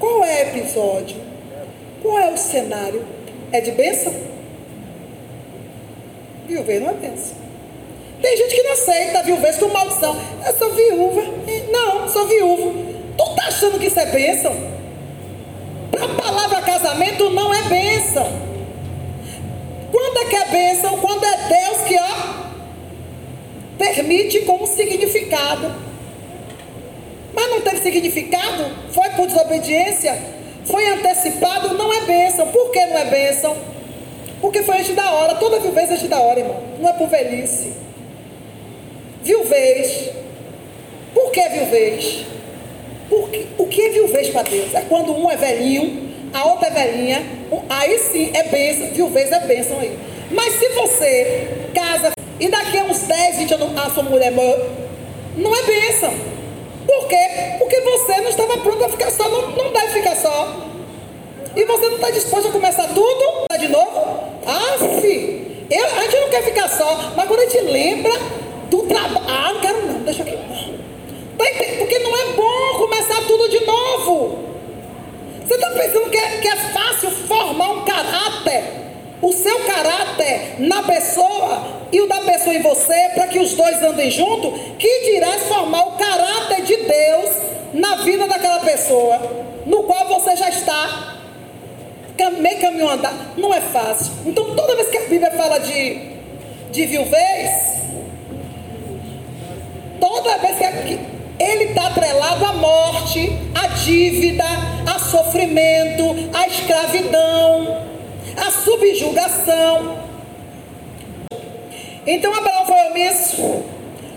qual 0.00 0.24
é 0.24 0.44
o 0.44 0.56
episódio? 0.56 1.18
Qual 2.00 2.18
é 2.18 2.32
o 2.32 2.36
cenário? 2.38 3.04
É 3.52 3.60
de 3.60 3.72
bênção? 3.72 4.14
Viuvez 6.46 6.80
não 6.80 6.88
é 6.88 6.94
bênção. 6.94 7.36
Tem 8.22 8.38
gente 8.38 8.54
que 8.54 8.62
não 8.62 8.72
aceita 8.72 9.22
viuvez 9.22 9.58
com 9.58 9.68
maldição. 9.68 10.16
Eu 10.46 10.54
sou 10.54 10.72
viúva. 10.72 11.22
Não, 11.70 12.08
sou 12.08 12.26
viúvo. 12.26 12.72
Tu 13.18 13.34
tá 13.34 13.48
achando 13.48 13.78
que 13.78 13.84
isso 13.84 14.00
é 14.00 14.06
bênção? 14.06 14.77
Casamento 16.88 17.28
não 17.30 17.52
é 17.52 17.62
bênção. 17.64 18.26
Quando 19.92 20.18
é 20.20 20.24
que 20.24 20.36
é 20.36 20.44
bênção? 20.46 20.96
Quando 20.96 21.22
é 21.22 21.36
Deus 21.36 21.82
que, 21.86 21.96
ó, 21.98 22.48
permite 23.76 24.40
como 24.40 24.66
significado. 24.66 25.70
Mas 27.34 27.50
não 27.50 27.60
teve 27.60 27.82
significado? 27.82 28.70
Foi 28.90 29.10
por 29.10 29.26
desobediência? 29.26 30.18
Foi 30.64 30.88
antecipado? 30.88 31.74
Não 31.74 31.92
é 31.92 32.00
bênção. 32.06 32.48
Por 32.48 32.70
que 32.70 32.86
não 32.86 32.96
é 32.96 33.04
bênção? 33.04 33.54
Porque 34.40 34.62
foi 34.62 34.78
antes 34.78 34.94
da 34.94 35.12
hora. 35.12 35.34
Toda 35.34 35.60
viuvez 35.60 35.90
é 35.90 35.92
antes 35.92 36.08
da 36.08 36.18
hora, 36.18 36.40
irmão. 36.40 36.62
Não 36.80 36.88
é 36.88 36.92
por 36.94 37.08
velhice. 37.08 37.74
Viuvez. 39.22 40.08
Por 41.12 41.30
que 41.32 41.48
viuvez? 41.50 42.24
Porque, 43.10 43.46
o 43.58 43.66
que 43.66 43.82
é 43.82 43.90
viuvez 43.90 44.28
para 44.30 44.48
Deus? 44.48 44.74
É 44.74 44.80
quando 44.88 45.12
um 45.12 45.30
é 45.30 45.36
velhinho, 45.36 46.07
a 46.32 46.44
outra 46.44 46.68
é 46.68 46.70
velhinha. 46.70 47.26
Aí 47.68 47.98
sim 47.98 48.30
é 48.34 48.44
bênção. 48.44 48.88
Viuvez 48.88 49.32
é 49.32 49.40
bênção 49.40 49.78
aí. 49.80 49.98
Mas 50.30 50.54
se 50.54 50.68
você 50.70 51.48
casa 51.74 52.12
e 52.38 52.48
daqui 52.48 52.78
a 52.78 52.84
uns 52.84 53.00
10, 53.00 53.38
20 53.38 53.54
anos 53.54 53.78
a 53.78 53.90
sua 53.90 54.02
mulher 54.02 54.30
morre, 54.32 54.62
não 55.36 55.54
é 55.54 55.62
bênção. 55.62 56.12
Por 56.86 57.08
quê? 57.08 57.56
Porque 57.58 57.80
você 57.80 58.20
não 58.20 58.30
estava 58.30 58.58
pronto 58.58 58.78
para 58.78 58.88
ficar 58.88 59.10
só, 59.10 59.28
não, 59.28 59.50
não 59.52 59.72
deve 59.72 59.88
ficar 59.88 60.16
só. 60.16 60.56
E 61.56 61.64
você 61.64 61.86
não 61.86 61.96
está 61.96 62.10
disposto 62.10 62.48
a 62.48 62.52
começar 62.52 62.88
tudo 62.88 63.46
de 63.58 63.68
novo? 63.68 64.22
Ah, 64.46 65.00
filho, 65.00 65.66
eu, 65.70 65.84
a 65.84 66.02
gente 66.02 66.20
não 66.20 66.28
quer 66.30 66.42
ficar 66.42 66.68
só, 66.68 67.12
mas 67.16 67.26
quando 67.26 67.40
a 67.40 67.46
gente 67.46 67.60
lembra 67.60 68.12
do 68.70 68.82
trabalho. 68.82 69.26
Ah, 69.28 69.52
não 69.52 69.60
quero 69.60 69.86
não, 69.86 70.00
deixa 70.00 70.22
aqui. 70.22 70.36
Tá 71.36 71.44
Porque 71.78 71.98
não 71.98 72.16
é 72.16 72.24
bom 72.32 72.78
começar 72.78 73.22
tudo 73.26 73.48
de 73.48 73.64
novo. 73.64 74.38
Você 75.48 75.54
está 75.54 75.70
pensando 75.70 76.10
que 76.10 76.18
é, 76.18 76.40
que 76.42 76.48
é 76.48 76.56
fácil 76.56 77.10
formar 77.10 77.70
um 77.70 77.82
caráter? 77.82 78.64
O 79.22 79.32
seu 79.32 79.60
caráter 79.60 80.56
na 80.58 80.82
pessoa 80.82 81.86
e 81.90 82.02
o 82.02 82.06
da 82.06 82.20
pessoa 82.20 82.54
em 82.54 82.60
você, 82.60 83.10
para 83.14 83.28
que 83.28 83.38
os 83.38 83.54
dois 83.54 83.82
andem 83.82 84.10
junto, 84.10 84.52
que 84.76 85.10
dirás 85.10 85.44
formar 85.44 85.88
o 85.88 85.92
caráter 85.92 86.64
de 86.64 86.76
Deus 86.76 87.30
na 87.72 87.96
vida 87.96 88.28
daquela 88.28 88.58
pessoa, 88.60 89.18
no 89.64 89.84
qual 89.84 90.06
você 90.08 90.36
já 90.36 90.50
está 90.50 91.14
meio 92.38 92.60
caminho 92.60 92.90
andar. 92.90 93.14
Não 93.38 93.54
é 93.54 93.62
fácil. 93.62 94.12
Então, 94.26 94.54
toda 94.54 94.76
vez 94.76 94.90
que 94.90 94.98
a 94.98 95.08
Bíblia 95.08 95.30
fala 95.30 95.60
de, 95.60 96.10
de 96.70 96.84
viuvez, 96.84 97.78
toda 99.98 100.36
vez 100.36 100.58
que 100.58 100.98
ele 101.42 101.64
está 101.64 101.86
atrelado 101.86 102.44
à 102.44 102.52
morte, 102.52 103.32
à 103.54 103.68
dívida, 103.68 104.44
a 104.98 105.00
sofrimento, 105.00 106.28
à 106.34 106.48
escravidão, 106.48 107.86
à 108.36 108.50
subjugação. 108.50 109.96
Então 112.04 112.34
Abraão 112.34 112.66
foi 112.66 112.90
omisso. 112.90 113.64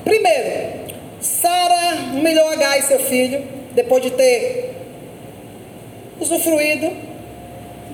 Primeiro, 0.03 0.81
Sara 1.19 1.97
humilhou 2.13 2.49
Agar 2.49 2.79
e 2.79 2.81
seu 2.81 2.99
filho, 2.99 3.47
depois 3.73 4.01
de 4.01 4.09
ter 4.11 4.75
usufruído, 6.19 6.91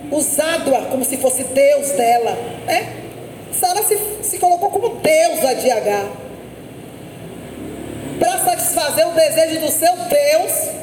usado-a 0.10 0.86
como 0.86 1.04
se 1.04 1.18
fosse 1.18 1.44
Deus 1.44 1.92
dela. 1.92 2.38
Né? 2.66 2.94
Sara 3.52 3.84
se, 3.84 4.00
se 4.22 4.40
colocou 4.40 4.70
como 4.70 4.96
deusa 5.02 5.56
de 5.56 5.70
Agar. 5.70 6.06
Para 8.18 8.40
satisfazer 8.46 9.08
o 9.08 9.12
desejo 9.12 9.60
do 9.60 9.72
seu 9.72 9.94
Deus, 9.94 10.77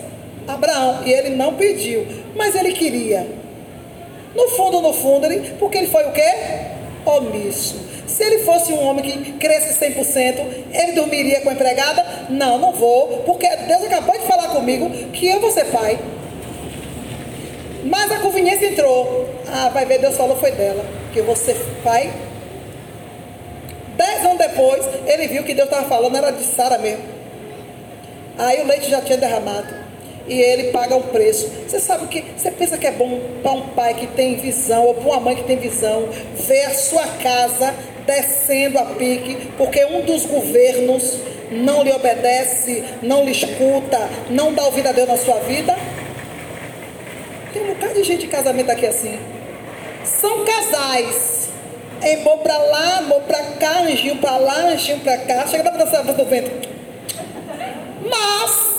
Abraão. 0.47 1.03
E 1.05 1.13
ele 1.13 1.31
não 1.31 1.55
pediu, 1.55 2.07
mas 2.35 2.55
ele 2.55 2.73
queria. 2.73 3.27
No 4.35 4.49
fundo, 4.49 4.81
no 4.81 4.93
fundo, 4.93 5.27
ele, 5.27 5.51
porque 5.59 5.79
ele 5.79 5.87
foi 5.87 6.05
o 6.05 6.13
quê? 6.13 6.33
Omisso. 7.07 7.85
Se 8.07 8.23
ele 8.23 8.39
fosse 8.45 8.73
um 8.73 8.85
homem 8.87 9.05
que 9.05 9.33
cresce 9.33 9.79
100%, 9.79 10.47
ele 10.73 10.93
dormiria 10.93 11.41
com 11.41 11.51
a 11.51 11.53
empregada? 11.53 12.05
Não, 12.29 12.59
não 12.59 12.73
vou, 12.73 13.23
porque 13.25 13.49
Deus 13.49 13.85
acabou 13.85 14.19
de 14.19 14.27
falar 14.27 14.49
comigo 14.49 14.91
que 15.13 15.27
eu 15.27 15.41
vou 15.41 15.51
ser 15.51 15.67
pai. 15.67 15.99
Mas 17.85 18.11
a 18.11 18.19
conveniência 18.19 18.67
entrou. 18.67 19.29
Ah, 19.47 19.69
vai 19.69 19.87
ver, 19.87 19.99
Deus 19.99 20.17
falou 20.17 20.37
foi 20.37 20.51
dela, 20.53 20.85
que 21.13 21.21
eu 21.21 21.25
vou 21.25 21.37
ser 21.37 21.57
pai. 21.83 22.13
Dez 23.97 24.25
anos 24.25 24.39
depois, 24.39 24.85
ele 25.07 25.29
viu 25.29 25.45
que 25.45 25.55
Deus 25.55 25.69
estava 25.69 25.87
falando, 25.87 26.17
era 26.17 26.31
de 26.31 26.43
Sara 26.45 26.79
mesmo. 26.79 27.05
Aí 28.37 28.61
o 28.63 28.67
leite 28.67 28.91
já 28.91 29.01
tinha 29.01 29.17
derramado 29.17 29.84
e 30.27 30.41
ele 30.41 30.71
paga 30.71 30.97
o 30.97 31.03
preço. 31.05 31.51
Você 31.67 31.79
sabe 31.79 32.05
o 32.05 32.09
que? 32.09 32.25
Você 32.37 32.51
pensa 32.51 32.79
que 32.79 32.87
é 32.87 32.93
bom 32.93 33.21
para 33.43 33.53
um 33.53 33.69
pai 33.69 33.95
que 33.95 34.07
tem 34.09 34.37
visão, 34.37 34.85
ou 34.87 34.95
para 34.95 35.11
uma 35.11 35.21
mãe 35.21 35.37
que 35.37 35.45
tem 35.45 35.57
visão, 35.57 36.09
ver 36.35 36.65
a 36.65 36.75
sua 36.75 37.07
casa 37.23 37.75
descendo 38.07 38.79
a 38.79 38.85
pique, 38.85 39.51
porque 39.57 39.85
um 39.85 40.03
dos 40.03 40.27
governos 40.27 41.19
não 41.51 41.83
lhe 41.83 41.93
obedece, 41.93 42.85
não 43.03 43.25
lhe 43.25 43.33
escuta, 43.33 44.09
não 44.31 44.53
dá 44.53 44.65
ouvido 44.65 44.89
a 44.89 44.93
Deus 44.93 45.09
na 45.09 45.17
sua 45.17 45.39
vida? 45.41 45.77
Tem 47.53 47.63
um 47.63 47.75
bocado 47.75 47.95
de 47.95 48.05
gente 48.05 48.27
em 48.27 48.29
casamento 48.29 48.71
aqui 48.71 48.87
assim. 48.87 49.19
São 50.05 50.45
casais. 50.45 51.49
Embor 52.03 52.39
pra 52.39 52.59
lá, 52.59 52.99
amor 52.99 53.23
pra 53.23 53.43
cá, 53.59 53.81
anjinho 53.81 54.17
pra 54.17 54.37
lá, 54.37 54.67
anjinho 54.67 55.01
pra 55.01 55.17
cá. 55.19 55.47
Chega 55.47 55.63
da 55.63 55.71
dança 55.71 56.03
do 56.03 56.25
vento. 56.25 56.69
Mas, 58.05 58.74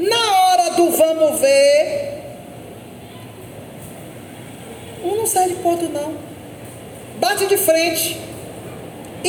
na 0.00 0.40
hora 0.40 0.70
do 0.70 0.90
vamos 0.90 1.40
ver, 1.40 2.10
um 5.04 5.16
não 5.16 5.26
sai 5.26 5.48
de 5.48 5.54
ponto 5.56 5.88
não. 5.88 6.14
Bate 7.18 7.46
de 7.46 7.56
frente. 7.56 8.18
E, 9.24 9.28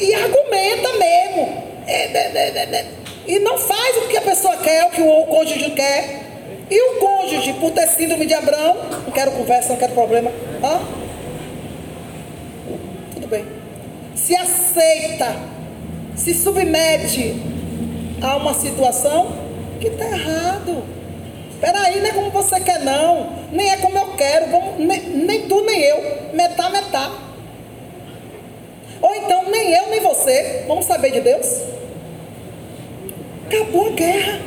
e 0.00 0.14
argumenta 0.14 0.92
mesmo. 0.94 1.62
É, 1.86 2.04
é, 2.12 2.76
é, 2.76 2.86
e 3.26 3.38
não 3.40 3.58
faz 3.58 3.96
o 3.98 4.08
que 4.08 4.16
a 4.16 4.22
pessoa 4.22 4.56
quer, 4.58 4.86
o 4.86 4.90
que 4.90 5.02
o 5.02 5.26
cônjuge 5.26 5.70
quer. 5.70 6.22
E 6.70 6.80
o 6.80 6.98
cônjuge, 6.98 7.52
por 7.54 7.70
ter 7.72 7.86
síndrome 7.88 8.26
de 8.26 8.34
Abraão, 8.34 8.76
não 9.04 9.12
quero 9.12 9.32
conversa, 9.32 9.70
não 9.70 9.76
quero 9.76 9.92
problema. 9.92 10.32
Hã? 10.62 10.80
Tudo 13.14 13.28
bem. 13.28 13.44
Se 14.14 14.34
aceita, 14.34 15.36
se 16.16 16.34
submete 16.34 17.36
a 18.22 18.36
uma 18.36 18.54
situação 18.54 19.35
que 19.76 19.88
está 19.88 20.04
errado. 20.06 20.84
Espera 21.50 21.80
aí, 21.80 22.00
não 22.00 22.06
é 22.06 22.12
como 22.12 22.30
você 22.30 22.60
quer 22.60 22.80
não. 22.80 23.32
Nem 23.50 23.70
é 23.70 23.76
como 23.78 23.96
eu 23.96 24.08
quero. 24.16 24.50
Vamos, 24.50 24.78
nem, 24.78 25.00
nem 25.00 25.48
tu 25.48 25.62
nem 25.62 25.80
eu. 25.80 26.02
Metá, 26.34 26.68
metá. 26.68 27.10
Ou 29.00 29.14
então 29.14 29.50
nem 29.50 29.72
eu 29.72 29.88
nem 29.88 30.00
você. 30.00 30.64
Vamos 30.68 30.84
saber 30.84 31.12
de 31.12 31.20
Deus? 31.20 31.62
Acabou 33.46 33.86
a 33.86 33.90
guerra. 33.90 34.40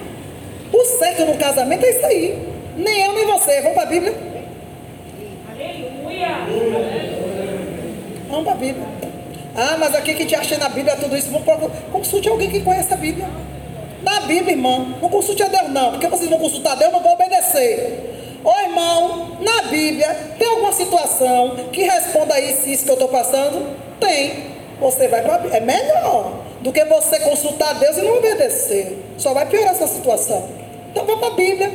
O 0.71 0.85
certo 0.85 1.25
no 1.25 1.37
casamento 1.37 1.83
é 1.85 1.89
isso 1.89 2.05
aí. 2.05 2.47
Nem 2.77 3.05
eu 3.05 3.13
nem 3.13 3.25
você. 3.25 3.61
Vamos 3.61 3.73
para 3.73 3.83
a 3.83 3.87
Bíblia? 3.87 4.13
Aleluia! 5.51 6.27
Vamos 8.29 8.43
para 8.43 8.53
a 8.53 8.55
Bíblia. 8.55 8.87
Ah, 9.55 9.77
mas 9.79 9.95
aqui 9.95 10.13
que 10.13 10.25
te 10.25 10.35
achei 10.35 10.57
na 10.57 10.69
Bíblia 10.69 10.95
tudo 10.95 11.17
isso. 11.17 11.31
Vamos 11.31 11.45
procurar. 11.45 11.73
Consulte 11.91 12.29
alguém 12.29 12.49
que 12.51 12.61
conhece 12.61 12.93
a 12.93 12.97
Bíblia. 12.97 13.27
Bíblia, 14.29 14.53
irmão, 14.53 14.95
não 15.01 15.09
consulte 15.09 15.41
a 15.41 15.47
Deus, 15.47 15.71
não, 15.71 15.89
porque 15.89 16.07
vocês 16.07 16.29
vão 16.29 16.37
consultar 16.37 16.73
a 16.73 16.75
Deus, 16.75 16.93
não 16.93 17.01
vão 17.01 17.13
obedecer. 17.13 18.39
Ô 18.43 18.51
irmão, 18.61 19.37
na 19.41 19.63
Bíblia, 19.63 20.15
tem 20.37 20.47
alguma 20.47 20.71
situação 20.71 21.55
que 21.73 21.81
responda 21.81 22.35
a 22.35 22.39
isso, 22.39 22.69
isso 22.69 22.85
que 22.85 22.91
eu 22.91 22.93
estou 22.93 23.09
passando? 23.09 23.75
Tem. 23.99 24.49
Você 24.79 25.07
vai 25.07 25.23
para 25.23 25.35
a 25.35 25.37
Bíblia. 25.39 25.57
É 25.57 25.61
melhor 25.61 26.31
do 26.61 26.71
que 26.71 26.85
você 26.85 27.19
consultar 27.21 27.71
a 27.71 27.73
Deus 27.73 27.97
e 27.97 28.01
não 28.01 28.17
obedecer. 28.17 28.97
Só 29.17 29.33
vai 29.33 29.47
piorar 29.47 29.71
essa 29.71 29.87
situação. 29.87 30.47
Então 30.91 31.05
vamos 31.05 31.21
para 31.21 31.33
a 31.33 31.35
Bíblia. 31.35 31.71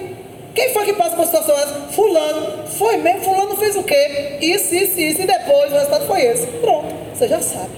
Quem 0.55 0.73
foi 0.73 0.85
que 0.85 0.93
passa 0.93 1.17
por 1.17 1.27
situação? 1.27 1.89
Fulano. 1.91 2.69
Foi 2.69 2.97
mesmo, 2.99 3.23
fulano 3.23 3.57
fez 3.57 3.75
o 3.75 3.83
quê? 3.83 4.39
Isso, 4.41 4.75
isso, 4.75 5.01
isso. 5.01 5.23
E 5.23 5.27
depois 5.27 5.73
o 5.73 5.75
resultado 5.75 6.07
foi 6.07 6.23
esse. 6.23 6.47
Pronto, 6.47 6.95
você 7.13 7.27
já 7.27 7.43
sabe. 7.43 7.71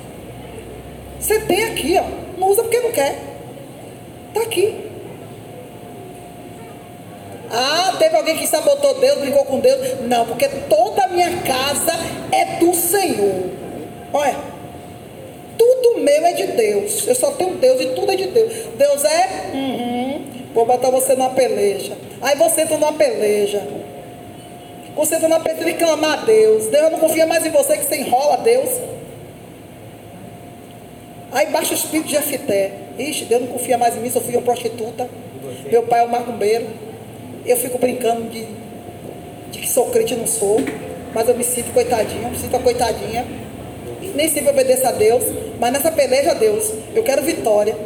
Você 1.18 1.40
tem 1.40 1.64
aqui, 1.64 1.99
ó. 1.99 2.38
Não 2.38 2.50
usa 2.50 2.62
porque 2.62 2.78
não 2.78 2.92
quer. 2.92 3.35
Está 4.36 4.42
aqui. 4.42 4.74
Ah, 7.50 7.96
teve 7.98 8.16
alguém 8.16 8.36
que 8.36 8.46
sabotou 8.46 9.00
Deus, 9.00 9.18
brincou 9.20 9.46
com 9.46 9.60
Deus. 9.60 10.00
Não, 10.02 10.26
porque 10.26 10.46
toda 10.68 11.04
a 11.04 11.08
minha 11.08 11.30
casa 11.38 11.92
é 12.30 12.58
do 12.58 12.74
Senhor. 12.74 13.44
Olha, 14.12 14.36
tudo 15.56 16.00
meu 16.00 16.26
é 16.26 16.32
de 16.34 16.48
Deus. 16.48 17.06
Eu 17.06 17.14
só 17.14 17.30
tenho 17.30 17.54
Deus 17.54 17.80
e 17.80 17.86
tudo 17.94 18.12
é 18.12 18.16
de 18.16 18.26
Deus. 18.26 18.52
Deus 18.76 19.04
é, 19.04 19.50
uhum, 19.54 20.24
vou 20.52 20.66
botar 20.66 20.90
você 20.90 21.14
numa 21.14 21.30
peleja. 21.30 21.96
Aí 22.20 22.36
você 22.36 22.62
entra 22.62 22.76
numa 22.76 22.92
peleja. 22.92 23.66
Você 24.96 25.14
entra 25.14 25.28
numa 25.28 25.40
peleja 25.40 25.70
e 25.70 25.75
clamar 25.75 26.22
a 26.22 26.25
Deus. 26.26 26.66
Deus 26.66 26.92
não 26.92 26.99
confia 26.99 27.26
mais 27.26 27.46
em 27.46 27.50
você 27.50 27.78
que 27.78 27.86
você 27.86 27.96
enrola 27.96 28.36
Deus. 28.38 28.68
Aí 31.36 31.49
baixa 31.49 31.72
o 31.72 31.76
espírito 31.76 32.08
de 32.08 32.16
Afité. 32.16 32.72
Ixi, 32.99 33.26
Deus 33.26 33.42
não 33.42 33.49
confia 33.49 33.76
mais 33.76 33.94
em 33.94 34.00
mim, 34.00 34.10
sou 34.10 34.22
filho 34.22 34.38
uma 34.38 34.44
prostituta. 34.44 35.06
Meu 35.70 35.82
pai 35.82 36.00
é 36.00 36.04
um 36.04 36.08
macumbeiro. 36.08 36.66
Eu 37.44 37.58
fico 37.58 37.76
brincando 37.76 38.30
de, 38.30 38.46
de 39.50 39.58
que 39.58 39.68
sou 39.68 39.90
crente 39.90 40.14
e 40.14 40.16
não 40.16 40.26
sou. 40.26 40.58
Mas 41.12 41.28
eu 41.28 41.36
me 41.36 41.44
sinto 41.44 41.75
coitadinha, 41.75 42.30
me 42.30 42.38
sinto 42.38 42.56
a 42.56 42.58
coitadinha. 42.58 43.26
Nem 44.14 44.30
sempre 44.30 44.49
obedeço 44.49 44.86
a 44.86 44.92
Deus. 44.92 45.25
Mas 45.60 45.75
nessa 45.75 45.92
peleja, 45.92 46.34
Deus, 46.34 46.72
eu 46.94 47.02
quero 47.02 47.20
vitória. 47.20 47.76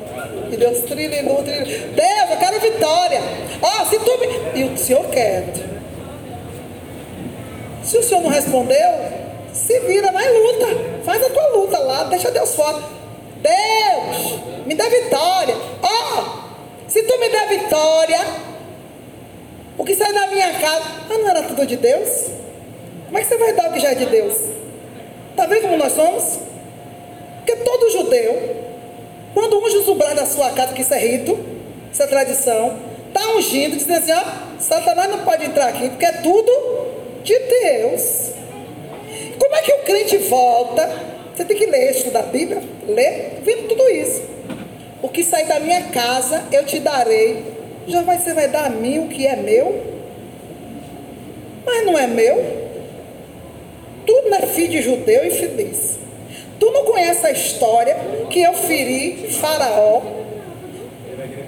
E 0.53 0.57
Deus 0.57 0.83
trilhou, 0.83 1.43
trilhou. 1.43 1.65
Deus, 1.65 2.31
eu 2.31 2.37
quero 2.37 2.61
vitória. 2.61 3.21
Ó, 3.61 3.83
oh, 3.83 3.87
se 3.87 3.99
tu 3.99 4.19
me. 4.21 4.61
E 4.61 4.63
o 4.63 4.79
Senhor 4.79 5.05
quer. 5.07 5.43
Se 7.83 7.99
o 7.99 8.03
Senhor 8.05 8.23
não 8.23 8.31
respondeu, 8.31 8.91
se 9.53 9.81
vira, 9.81 10.13
vai 10.13 10.29
luta. 10.31 10.67
Faz 11.05 11.21
a 11.21 11.31
tua 11.31 11.49
luta 11.49 11.79
lá, 11.81 12.05
deixa 12.05 12.31
Deus 12.31 12.55
fora. 12.55 13.00
Deus, 13.43 14.67
me 14.67 14.75
dá 14.75 14.89
vitória. 14.89 15.57
Ó, 15.83 16.21
oh, 16.21 16.89
se 16.89 17.03
tu 17.03 17.19
me 17.19 17.29
der 17.29 17.49
vitória, 17.49 18.21
o 19.79 19.85
que 19.85 19.95
sai 19.95 20.13
da 20.13 20.27
minha 20.27 20.53
casa, 20.55 20.85
ah, 21.11 21.19
não 21.19 21.29
era 21.29 21.43
tudo 21.43 21.65
de 21.67 21.77
Deus? 21.77 22.27
Como 23.07 23.19
é 23.19 23.23
que 23.23 23.29
você 23.29 23.39
vai 23.39 23.53
dar 23.55 23.71
o 23.71 23.73
que 23.73 23.81
já 23.81 23.91
é 23.91 23.95
de 23.95 24.07
Deus? 24.07 24.35
Está 25.31 25.47
vendo 25.47 25.63
como 25.63 25.77
nós 25.77 25.93
somos? 25.93 26.39
Porque 27.39 27.57
todo 27.57 27.91
judeu, 27.91 28.57
quando 29.33 29.59
unge 29.59 29.79
o 29.79 29.83
zubrar 29.83 30.15
da 30.15 30.27
sua 30.27 30.51
casa, 30.51 30.75
que 30.75 30.83
isso 30.83 30.93
é 30.93 30.99
rito, 30.99 31.39
isso 31.93 32.03
é 32.03 32.07
tradição, 32.07 32.79
está 33.09 33.27
ungindo, 33.37 33.77
dizendo 33.77 33.99
assim, 33.99 34.13
ó, 34.13 34.61
Satanás 34.61 35.11
não 35.11 35.21
pode 35.21 35.47
entrar 35.47 35.69
aqui, 35.69 35.89
porque 35.89 36.05
é 36.05 36.13
tudo 36.13 36.53
de 37.25 37.39
Deus. 37.39 38.33
Como 39.39 39.55
é 39.55 39.63
que 39.63 39.73
o 39.73 39.79
crente 39.79 40.19
volta 40.19 41.10
você 41.41 41.45
tem 41.47 41.57
que 41.57 41.67
ler, 41.67 41.91
estudar 41.93 42.21
a 42.21 42.25
Bíblia, 42.25 42.63
ler, 42.87 43.41
vendo 43.43 43.69
tudo 43.69 43.89
isso. 43.89 44.23
O 45.01 45.09
que 45.09 45.25
sair 45.25 45.47
da 45.47 45.59
minha 45.59 45.85
casa, 45.85 46.45
eu 46.53 46.67
te 46.67 46.79
darei. 46.79 47.43
Já 47.87 48.03
vai, 48.03 48.19
você 48.19 48.35
vai 48.35 48.47
dar 48.47 48.67
a 48.67 48.69
mim 48.69 48.99
o 48.99 49.09
que 49.09 49.27
é 49.27 49.37
meu? 49.37 49.83
Mas 51.65 51.87
não 51.87 51.99
é 51.99 52.07
meu. 52.07 52.45
Tu 54.07 54.23
não 54.29 54.37
é 54.37 54.43
filho 54.43 54.69
de 54.69 54.83
judeu 54.83 55.25
e 55.25 55.31
feliz. 55.31 55.99
Tu 56.59 56.71
não 56.71 56.85
conhece 56.85 57.27
a 57.27 57.31
história 57.31 57.97
que 58.29 58.43
eu 58.43 58.53
feri 58.53 59.29
Faraó 59.41 60.03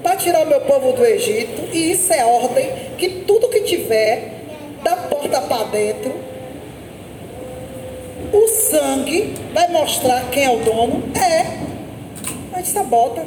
para 0.02 0.16
tirar 0.16 0.46
o 0.46 0.48
meu 0.48 0.62
povo 0.62 0.92
do 0.92 1.04
Egito. 1.04 1.68
E 1.70 1.90
isso 1.90 2.10
é 2.14 2.24
ordem 2.24 2.70
que 2.96 3.10
tudo 3.26 3.50
que 3.50 3.60
tiver, 3.60 4.40
da 4.82 4.96
porta 4.96 5.42
para 5.42 5.64
dentro, 5.64 6.31
o 8.32 8.48
sangue 8.48 9.34
vai 9.52 9.68
mostrar 9.68 10.30
quem 10.30 10.44
é 10.44 10.50
o 10.50 10.58
dono? 10.58 11.02
É. 11.16 11.44
Mas 12.50 12.68
sabota. 12.68 13.26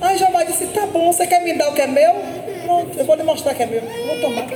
Aí 0.00 0.18
Jamais 0.18 0.48
disse, 0.48 0.66
tá 0.66 0.84
bom, 0.86 1.12
você 1.12 1.26
quer 1.26 1.42
me 1.44 1.54
dar 1.54 1.70
o 1.70 1.74
que 1.74 1.80
é 1.80 1.86
meu? 1.86 2.12
Pronto, 2.64 2.98
eu 2.98 3.04
vou 3.04 3.14
lhe 3.14 3.22
mostrar 3.22 3.54
que 3.54 3.62
é 3.62 3.66
meu. 3.66 3.80
Vou 3.80 4.20
tomar. 4.20 4.48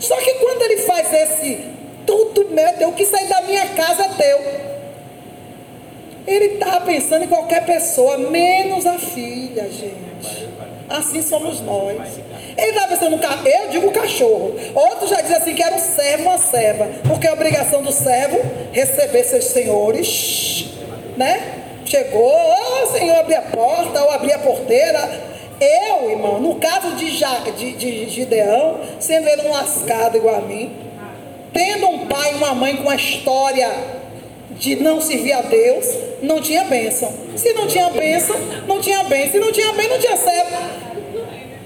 Só 0.00 0.16
que 0.16 0.34
quando 0.34 0.62
ele 0.62 0.78
faz 0.78 1.12
esse, 1.12 1.66
tudo 2.04 2.48
meu 2.50 2.66
é 2.66 2.72
teu, 2.72 2.88
o 2.88 2.92
que 2.92 3.06
sai 3.06 3.26
da 3.26 3.42
minha 3.42 3.66
casa 3.68 4.04
é 4.04 4.08
teu. 4.08 4.68
Ele 6.26 6.54
estava 6.54 6.84
pensando 6.84 7.24
em 7.24 7.28
qualquer 7.28 7.64
pessoa, 7.64 8.18
menos 8.18 8.86
a 8.86 8.98
filha, 8.98 9.70
gente. 9.70 10.48
Assim 10.88 11.22
somos 11.22 11.60
nós. 11.60 11.96
Ele 12.58 12.70
estava 12.70 12.88
pensando 12.88 13.10
no 13.10 13.18
cachorro, 13.20 13.46
eu 13.46 13.68
digo 13.68 13.90
cachorro. 13.92 14.56
Outros 14.74 15.10
já 15.10 15.20
dizem 15.20 15.36
assim 15.36 15.54
que 15.54 15.62
era 15.62 15.76
um 15.76 15.78
servo, 15.78 16.24
uma 16.24 16.38
serva. 16.38 16.88
Porque 17.06 17.28
é 17.28 17.32
obrigação 17.32 17.82
do 17.82 17.92
servo 17.92 18.40
receber 18.72 19.22
seus 19.22 19.44
senhores, 19.44 20.66
né? 21.16 21.40
Chegou, 21.84 22.20
oh, 22.20 22.82
o 22.82 22.86
senhor 22.98 23.16
abrir 23.16 23.36
a 23.36 23.42
porta 23.42 24.02
ou 24.02 24.10
abrir 24.10 24.32
a 24.32 24.40
porteira. 24.40 25.08
Eu, 25.60 26.10
irmão, 26.10 26.40
no 26.40 26.56
caso 26.56 26.96
de, 26.96 27.16
ja, 27.16 27.44
de, 27.56 27.72
de 27.72 28.08
Gideão, 28.10 28.80
sendo 28.98 29.28
ele 29.28 29.42
um 29.42 29.52
lascado 29.52 30.16
igual 30.16 30.34
a 30.34 30.40
mim, 30.40 30.76
tendo 31.52 31.88
um 31.88 32.06
pai 32.06 32.32
e 32.32 32.34
uma 32.34 32.54
mãe 32.54 32.76
com 32.76 32.90
a 32.90 32.96
história 32.96 33.70
de 34.50 34.74
não 34.76 35.00
servir 35.00 35.32
a 35.32 35.42
Deus, 35.42 35.86
não 36.22 36.40
tinha 36.40 36.64
bênção. 36.64 37.12
Se 37.36 37.52
não 37.52 37.68
tinha 37.68 37.88
bênção, 37.90 38.36
não 38.66 38.80
tinha 38.80 39.04
bênção. 39.04 39.30
Se 39.30 39.38
não 39.38 39.52
tinha 39.52 39.72
bênção, 39.72 39.90
não 39.90 40.00
tinha 40.00 40.16
certo. 40.16 40.87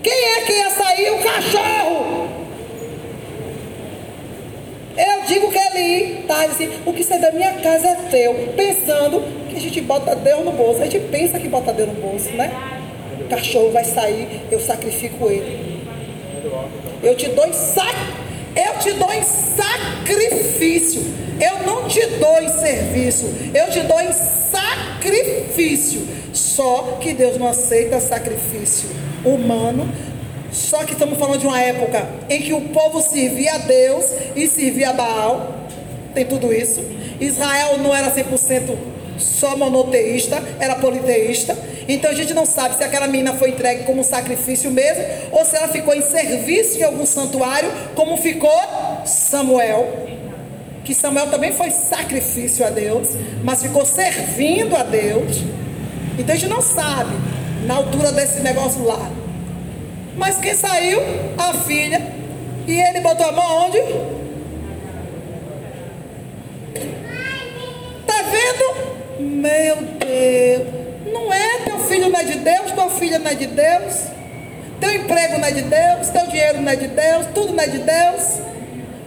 Quem 0.02 0.12
é 0.12 0.40
que 0.40 0.52
ia 0.52 0.70
sair? 0.70 1.10
O 1.10 1.22
cachorro. 1.22 2.28
Eu 4.96 5.22
digo 5.26 5.50
que 5.50 5.58
ele 5.58 6.20
está 6.20 6.44
assim, 6.44 6.68
o 6.84 6.92
que 6.92 7.02
sai 7.04 7.18
da 7.18 7.30
minha 7.30 7.52
casa 7.54 7.88
é 7.88 7.94
teu, 8.10 8.34
pensando 8.56 9.22
que 9.48 9.56
a 9.56 9.60
gente 9.60 9.80
bota 9.80 10.14
Deus 10.16 10.44
no 10.44 10.52
bolso. 10.52 10.82
A 10.82 10.84
gente 10.84 11.06
pensa 11.08 11.38
que 11.38 11.48
bota 11.48 11.72
Deus 11.72 11.88
no 11.88 11.94
bolso, 11.94 12.30
né? 12.30 12.52
O 13.20 13.28
cachorro 13.28 13.70
vai 13.70 13.84
sair, 13.84 14.42
eu 14.50 14.60
sacrifico 14.60 15.30
ele. 15.30 15.82
Eu 17.02 17.16
te 17.16 17.28
dou 17.28 17.46
em 17.46 17.52
sac, 17.52 17.96
eu 18.56 18.78
te 18.80 18.92
dou 18.92 19.12
em 19.12 19.22
sacrifício. 19.22 21.00
Eu 21.40 21.66
não 21.66 21.88
te 21.88 22.04
dou 22.06 22.40
em 22.40 22.48
serviço, 22.48 23.26
eu 23.54 23.70
te 23.70 23.80
dou 23.80 24.00
em 24.00 24.12
sacrifício. 24.12 26.06
Só 26.32 26.98
que 27.00 27.14
Deus 27.14 27.38
não 27.38 27.48
aceita 27.48 27.98
sacrifício 28.00 28.90
humano. 29.24 29.88
Só 30.50 30.84
que 30.84 30.92
estamos 30.92 31.18
falando 31.18 31.40
de 31.40 31.46
uma 31.46 31.60
época 31.60 32.06
em 32.28 32.42
que 32.42 32.52
o 32.52 32.60
povo 32.60 33.00
servia 33.00 33.54
a 33.54 33.58
Deus 33.58 34.04
e 34.36 34.46
servia 34.46 34.90
a 34.90 34.92
Baal. 34.92 35.54
Tem 36.14 36.26
tudo 36.26 36.52
isso. 36.52 36.84
Israel 37.18 37.78
não 37.78 37.94
era 37.94 38.14
100% 38.14 38.76
só 39.18 39.56
monoteísta, 39.56 40.42
era 40.60 40.74
politeísta. 40.76 41.56
Então 41.88 42.10
a 42.10 42.14
gente 42.14 42.34
não 42.34 42.44
sabe 42.44 42.76
se 42.76 42.84
aquela 42.84 43.06
menina 43.06 43.32
foi 43.34 43.50
entregue 43.50 43.84
como 43.84 44.04
sacrifício 44.04 44.70
mesmo, 44.70 45.04
ou 45.30 45.44
se 45.44 45.56
ela 45.56 45.68
ficou 45.68 45.94
em 45.94 46.02
serviço 46.02 46.78
em 46.78 46.82
algum 46.82 47.06
santuário, 47.06 47.70
como 47.94 48.16
ficou 48.16 48.50
Samuel. 49.06 50.06
Que 50.84 50.94
Samuel 50.94 51.28
também 51.28 51.52
foi 51.52 51.70
sacrifício 51.70 52.66
a 52.66 52.70
Deus, 52.70 53.10
mas 53.42 53.62
ficou 53.62 53.86
servindo 53.86 54.76
a 54.76 54.82
Deus. 54.82 55.38
Então 56.18 56.34
a 56.34 56.38
gente 56.38 56.50
não 56.50 56.60
sabe 56.60 57.14
na 57.66 57.74
altura 57.74 58.12
desse 58.12 58.40
negócio 58.40 58.84
lá. 58.84 59.10
Mas 60.16 60.38
quem 60.38 60.54
saiu? 60.54 61.00
A 61.38 61.54
filha. 61.54 62.00
E 62.66 62.80
ele 62.80 63.00
botou 63.00 63.26
a 63.26 63.32
mão 63.32 63.66
onde? 63.66 63.78
Tá 68.06 68.22
vendo? 68.22 69.20
Meu 69.20 69.76
Deus, 69.76 71.12
não 71.12 71.32
é 71.32 71.58
teu 71.64 71.78
filho 71.80 72.08
não 72.08 72.20
é 72.20 72.24
de 72.24 72.38
Deus, 72.38 72.72
tua 72.72 72.90
filha 72.90 73.18
não 73.18 73.30
é 73.30 73.34
de 73.34 73.46
Deus, 73.46 74.06
teu 74.80 74.94
emprego 74.94 75.38
não 75.38 75.46
é 75.46 75.52
de 75.52 75.62
Deus, 75.62 76.08
teu 76.08 76.26
dinheiro 76.26 76.60
não 76.60 76.72
é 76.72 76.76
de 76.76 76.88
Deus, 76.88 77.26
tudo 77.34 77.52
não 77.52 77.62
é 77.62 77.66
de 77.66 77.78
Deus, 77.78 78.38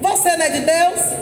você 0.02 0.38
não 0.38 0.46
é 0.46 0.50
de 0.50 0.60
Deus. 0.62 1.16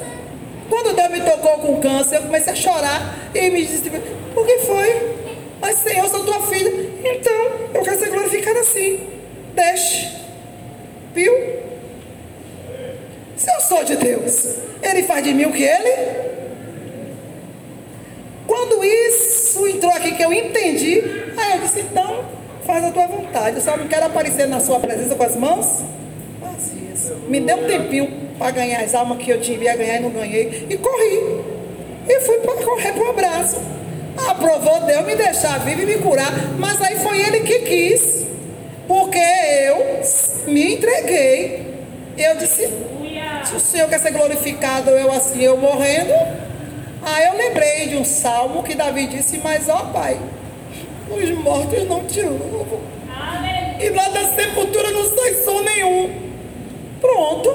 Quando 0.70 0.96
Deus 0.96 1.10
me 1.12 1.22
tocou 1.22 1.58
com 1.60 1.82
câncer, 1.82 2.18
eu 2.18 2.22
comecei 2.24 2.54
a 2.54 2.56
chorar 2.56 3.16
e 3.34 3.50
me 3.50 3.66
disse: 3.66 3.92
O 4.36 4.46
que 4.46 4.60
foi? 4.60 5.23
Mas 5.64 5.78
Senhor, 5.78 6.04
eu 6.04 6.10
sou 6.10 6.26
tua 6.26 6.42
filha. 6.42 6.70
Então, 7.06 7.34
eu 7.74 7.82
quero 7.82 7.98
ser 7.98 8.10
glorificada 8.10 8.60
assim. 8.60 9.00
Deixe. 9.56 10.12
Viu? 11.16 11.34
Se 13.38 13.50
eu 13.50 13.62
sou 13.62 13.82
de 13.86 13.96
Deus, 13.96 14.58
Ele 14.82 15.04
faz 15.04 15.24
de 15.24 15.34
mim 15.34 15.46
o 15.46 15.54
que 15.54 15.64
Ele 15.64 16.34
quando 18.46 18.84
isso 18.84 19.66
entrou 19.68 19.92
aqui 19.94 20.16
que 20.16 20.22
eu 20.22 20.34
entendi, 20.34 21.02
aí 21.38 21.54
eu 21.54 21.62
disse, 21.62 21.80
então 21.80 22.26
faz 22.66 22.84
a 22.84 22.92
tua 22.92 23.08
vontade. 23.08 23.56
Eu 23.56 23.62
só 23.62 23.78
não 23.78 23.88
quero 23.88 24.06
aparecer 24.06 24.48
na 24.50 24.60
sua 24.60 24.82
presença 24.82 25.16
com 25.16 25.24
as 25.24 25.36
mãos 25.38 25.82
vazias. 26.42 27.14
Me 27.30 27.40
deu 27.40 27.56
um 27.56 27.66
tempinho 27.66 28.12
para 28.38 28.52
ganhar 28.52 28.82
as 28.82 28.94
almas 28.94 29.18
que 29.20 29.32
eu 29.32 29.40
tinha 29.40 29.58
ganhar 29.58 29.98
e 29.98 30.00
não 30.02 30.10
ganhei. 30.10 30.68
E 30.70 30.78
corri. 30.78 31.42
E 32.10 32.20
fui 32.20 32.38
para 32.40 32.54
correr 32.66 32.92
para 32.92 33.04
o 33.04 33.10
abraço. 33.10 33.58
Aprovou 34.18 34.82
Deus 34.82 35.06
me 35.06 35.16
deixar 35.16 35.60
vivo 35.60 35.82
e 35.82 35.86
me 35.86 35.98
curar. 35.98 36.32
Mas 36.58 36.82
aí 36.82 37.00
foi 37.00 37.20
ele 37.22 37.42
que 37.42 37.60
quis. 37.60 38.26
Porque 38.88 39.18
eu 39.18 40.02
me 40.48 40.76
entreguei. 40.76 41.74
Eu 42.18 42.38
disse, 42.38 42.70
se 43.46 43.56
o 43.56 43.60
Senhor 43.60 43.90
quer 43.90 44.00
ser 44.00 44.12
glorificado, 44.12 44.92
eu 44.92 45.12
assim, 45.12 45.42
eu 45.42 45.58
morrendo, 45.58 46.14
Aí 47.06 47.26
eu 47.28 47.38
lembrei 47.38 47.88
de 47.88 47.98
um 47.98 48.06
salmo 48.06 48.64
que 48.64 48.76
Davi 48.76 49.08
disse, 49.08 49.38
mas 49.44 49.68
ó 49.68 49.90
pai, 49.92 50.18
os 51.10 51.30
mortos 51.32 51.88
não 51.88 52.06
te 52.06 52.22
louvam. 52.22 52.80
E 53.80 53.90
lá 53.90 54.08
da 54.08 54.24
sepultura 54.28 54.90
não 54.92 55.04
sai 55.06 55.34
som 55.44 55.62
nenhum. 55.62 56.32
Pronto. 57.02 57.54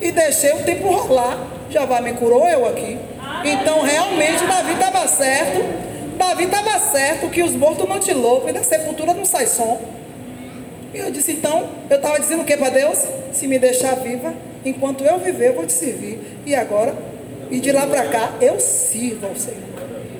E 0.00 0.12
deixei 0.12 0.52
o 0.52 0.62
tempo 0.62 0.88
rolar. 0.88 1.36
Já 1.68 1.84
vai 1.84 2.00
me 2.00 2.12
curou 2.12 2.46
eu 2.46 2.66
aqui. 2.68 2.96
Então 3.44 3.82
realmente 3.82 4.44
Davi 4.46 4.72
estava 4.72 5.06
certo. 5.06 5.64
Davi 6.16 6.44
estava 6.44 6.78
certo 6.78 7.28
que 7.28 7.42
os 7.42 7.52
mortos 7.52 7.88
não 7.88 8.00
te 8.00 8.12
louvam 8.12 8.48
e 8.48 8.52
da 8.52 8.62
sepultura 8.62 9.12
não 9.12 9.24
sai 9.24 9.46
som. 9.46 9.80
E 10.94 10.98
eu 10.98 11.10
disse, 11.10 11.32
então, 11.32 11.68
eu 11.90 11.96
estava 11.96 12.18
dizendo 12.18 12.42
o 12.42 12.44
que 12.44 12.56
para 12.56 12.70
Deus? 12.70 13.04
Se 13.32 13.46
me 13.46 13.58
deixar 13.58 13.96
viva, 13.96 14.32
enquanto 14.64 15.04
eu 15.04 15.18
viver, 15.18 15.48
eu 15.48 15.54
vou 15.54 15.66
te 15.66 15.72
servir. 15.72 16.40
E 16.46 16.54
agora 16.54 16.94
e 17.50 17.60
de 17.60 17.70
lá 17.70 17.86
para 17.86 18.06
cá, 18.08 18.32
eu 18.40 18.58
sirvo 18.58 19.26
ao 19.26 19.36
Senhor. 19.36 19.62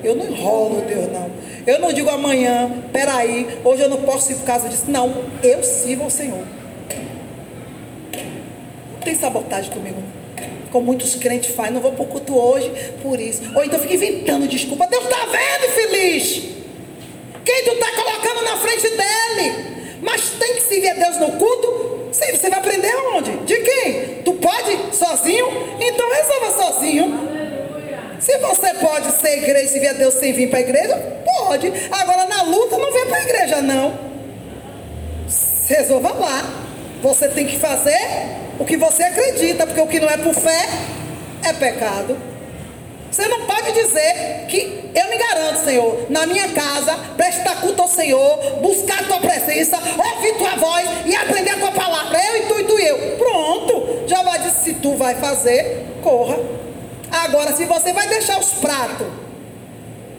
Eu 0.03 0.15
não 0.15 0.25
enrolo 0.27 0.81
Deus, 0.81 1.11
não. 1.11 1.29
Eu 1.65 1.79
não 1.79 1.91
digo 1.91 2.09
amanhã, 2.09 2.71
peraí, 2.93 3.59
hoje 3.63 3.81
eu 3.81 3.89
não 3.89 4.01
posso 4.03 4.31
ir 4.31 4.35
por 4.35 4.45
causa 4.45 4.69
disso. 4.69 4.85
Não, 4.87 5.13
eu 5.43 5.63
sirvo 5.63 6.03
ao 6.03 6.09
Senhor. 6.09 6.43
Não 8.93 8.99
tem 9.03 9.15
sabotagem 9.15 9.71
comigo. 9.71 10.01
Como 10.77 10.85
muitos 10.85 11.15
crentes 11.15 11.55
fazem, 11.55 11.73
não 11.73 11.81
vou 11.81 11.91
para 11.91 12.03
o 12.03 12.05
culto 12.05 12.37
hoje 12.37 12.71
por 13.01 13.19
isso. 13.19 13.41
Ou 13.55 13.63
então 13.63 13.79
fica 13.79 13.95
inventando 13.95 14.47
desculpa. 14.47 14.85
Deus 14.85 15.05
está 15.05 15.25
vendo, 15.25 15.71
feliz. 15.71 16.43
Quem 17.43 17.63
tu 17.63 17.71
está 17.71 17.91
colocando 17.93 18.43
na 18.43 18.57
frente 18.57 18.87
dele? 18.91 19.97
Mas 20.03 20.29
tem 20.39 20.53
que 20.53 20.61
servir 20.61 20.89
a 20.89 20.93
Deus 20.93 21.17
no 21.17 21.31
culto? 21.31 22.09
Sim, 22.11 22.31
você 22.31 22.47
vai 22.47 22.59
aprender 22.59 22.91
aonde? 22.91 23.37
De 23.37 23.55
quem? 23.55 24.21
Tu 24.23 24.33
pode 24.33 24.95
sozinho? 24.95 25.47
Então 25.81 26.07
resolva 26.13 26.63
sozinho. 26.63 27.27
Se 28.19 28.37
você 28.37 28.75
pode 28.75 29.11
ser 29.13 29.37
igreja 29.39 29.65
e 29.65 29.67
servir 29.69 29.87
a 29.87 29.93
Deus 29.93 30.13
sem 30.13 30.31
vir 30.31 30.47
para 30.47 30.59
a 30.59 30.61
igreja, 30.61 30.95
pode. 31.25 31.73
Agora 31.89 32.27
na 32.27 32.43
luta 32.43 32.77
não 32.77 32.93
vem 32.93 33.05
para 33.07 33.17
a 33.17 33.23
igreja, 33.23 33.61
não. 33.63 33.97
Resolva 35.69 36.13
lá. 36.13 36.43
Você 37.01 37.29
tem 37.29 37.47
que 37.47 37.57
fazer 37.57 38.45
o 38.59 38.65
que 38.65 38.77
você 38.77 39.03
acredita, 39.03 39.65
porque 39.65 39.81
o 39.81 39.87
que 39.87 39.99
não 39.99 40.09
é 40.09 40.17
por 40.17 40.33
fé 40.33 40.67
é 41.43 41.53
pecado. 41.53 42.17
Você 43.11 43.27
não 43.27 43.45
pode 43.45 43.71
dizer 43.71 44.45
que 44.49 44.91
eu 44.93 45.09
me 45.09 45.17
garanto, 45.17 45.63
Senhor, 45.63 46.05
na 46.09 46.25
minha 46.25 46.49
casa, 46.49 46.95
prestar 47.15 47.61
culto 47.61 47.81
ao 47.81 47.87
Senhor, 47.87 48.37
buscar 48.61 48.99
a 48.99 49.03
tua 49.05 49.19
presença, 49.19 49.77
ouvir 49.77 50.35
tua 50.37 50.55
voz 50.55 50.87
e 51.05 51.15
aprender 51.15 51.51
a 51.51 51.57
tua 51.57 51.71
palavra. 51.71 52.19
Eu 52.19 52.37
e 52.37 52.41
tu 52.41 52.59
e 52.59 52.63
tu 52.65 52.79
e 52.79 52.85
eu. 52.85 53.17
Pronto. 53.17 54.07
Já 54.07 54.21
vai 54.23 54.39
dizer, 54.39 54.51
se 54.51 54.73
tu 54.75 54.95
vai 54.95 55.15
fazer, 55.15 55.85
corra. 56.03 56.37
Agora, 57.09 57.53
se 57.53 57.65
você 57.65 57.93
vai 57.93 58.07
deixar 58.07 58.39
os 58.39 58.51
pratos 58.51 59.07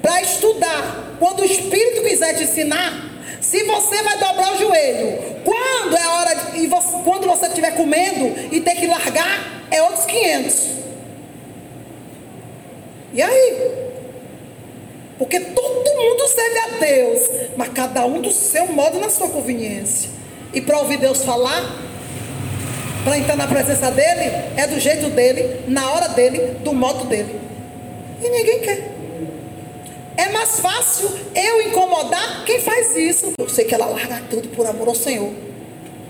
para 0.01 0.23
estudar, 0.23 1.17
quando 1.19 1.41
o 1.41 1.45
Espírito 1.45 2.03
quiser 2.03 2.35
te 2.35 2.45
ensinar, 2.45 3.08
se 3.41 3.63
você 3.65 4.03
vai 4.03 4.19
dobrar 4.19 4.55
o 4.55 4.59
joelho, 4.59 5.43
quando 5.45 5.97
é 5.97 6.09
hora 6.09 6.35
de, 6.35 6.61
e 6.61 6.67
você, 6.67 6.97
quando 7.05 7.27
você 7.27 7.47
estiver 7.47 7.75
comendo 7.77 8.35
e 8.53 8.61
ter 8.61 8.75
que 8.75 8.87
largar, 8.87 9.65
é 9.71 9.83
outros 9.83 10.05
500. 10.05 10.69
E 13.15 13.23
aí? 13.23 13.89
Porque 15.19 15.41
todo 15.41 15.97
mundo 15.97 16.29
serve 16.29 16.59
a 16.59 16.79
Deus, 16.79 17.31
mas 17.57 17.69
cada 17.71 18.07
um 18.07 18.21
do 18.21 18.31
seu 18.31 18.67
modo, 18.67 19.01
na 19.01 19.11
sua 19.11 19.29
conveniência. 19.29 20.11
E 20.53 20.61
para 20.61 20.79
ouvir 20.79 20.99
Deus 20.99 21.25
falar, 21.25 21.89
para 23.05 23.19
entrar 23.19 23.37
na 23.37 23.47
presença 23.47 23.91
dele, 23.91 24.31
é 24.57 24.67
do 24.67 24.79
jeito 24.79 25.11
dele, 25.11 25.65
na 25.67 25.91
hora 25.91 26.09
dele, 26.09 26.57
do 26.63 26.73
modo 26.73 27.05
dele. 27.05 27.41
E 28.23 28.29
ninguém 28.29 28.61
quer. 28.61 28.98
É 30.19 30.31
mais 30.31 30.59
fácil 30.59 31.09
eu 31.33 31.63
incomodar 31.63 32.45
quem 32.45 32.61
faz 32.61 32.97
isso. 32.97 33.33
Eu 33.39 33.49
sei 33.49 33.65
que 33.65 33.73
ela 33.73 33.87
larga 33.87 34.21
tudo 34.29 34.49
por 34.49 34.67
amor 34.67 34.89
ao 34.89 34.95
Senhor. 34.95 35.33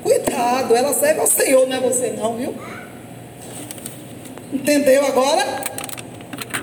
Cuidado, 0.03 0.75
ela 0.75 0.94
serve 0.94 1.21
ao 1.21 1.27
Senhor, 1.27 1.68
não 1.68 1.77
é 1.77 1.81
você 1.81 2.14
não, 2.16 2.35
viu? 2.35 2.55
Entendeu 4.51 5.05
agora? 5.05 5.44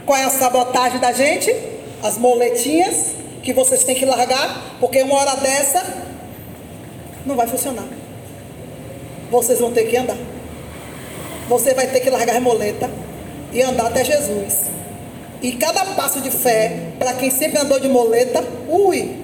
Qual 0.08 0.18
é 0.18 0.24
a 0.24 0.30
sabotagem 0.32 1.00
da 1.00 1.12
gente? 1.12 1.56
As 2.02 2.18
moletinhas 2.18 3.12
que 3.44 3.54
vocês 3.54 3.84
têm 3.84 3.94
que 3.94 4.06
largar, 4.06 4.78
porque 4.80 5.04
uma 5.04 5.14
hora 5.14 5.36
dessa 5.36 5.86
não 7.28 7.36
vai 7.36 7.46
funcionar. 7.48 7.86
Vocês 9.30 9.60
vão 9.60 9.72
ter 9.72 9.84
que 9.84 9.96
andar. 9.96 10.18
Você 11.48 11.76
vai 11.76 11.86
ter 11.86 12.00
que 12.00 12.10
largar 12.10 12.38
a 12.38 12.42
moleta 12.42 12.90
e 13.54 13.62
andar 13.62 13.86
até 13.86 14.04
Jesus. 14.04 14.66
E 15.46 15.52
cada 15.58 15.86
passo 15.94 16.22
de 16.22 16.32
fé, 16.32 16.76
para 16.98 17.14
quem 17.14 17.30
sempre 17.30 17.60
andou 17.60 17.80
de 17.80 17.88
moleta, 17.88 18.44
ui. 18.68 19.16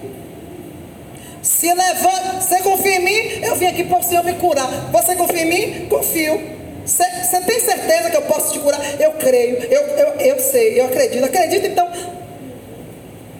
Se 1.41 1.73
levanta, 1.73 2.39
você 2.39 2.59
confia 2.59 2.97
em 2.97 2.99
mim, 3.03 3.43
eu 3.43 3.55
vim 3.55 3.65
aqui 3.65 3.83
para 3.83 3.97
o 3.97 4.03
Senhor 4.03 4.23
me 4.23 4.33
curar. 4.33 4.69
Você 4.91 5.15
confia 5.15 5.41
em 5.41 5.45
mim? 5.49 5.87
Confio. 5.87 6.39
Você 6.85 7.41
tem 7.41 7.59
certeza 7.59 8.11
que 8.11 8.17
eu 8.17 8.21
posso 8.21 8.53
te 8.53 8.59
curar? 8.59 8.79
Eu 9.01 9.13
creio, 9.13 9.63
eu, 9.63 9.81
eu, 9.81 10.07
eu 10.19 10.39
sei, 10.39 10.79
eu 10.79 10.85
acredito. 10.85 11.25
Acredita 11.25 11.65
então? 11.65 11.89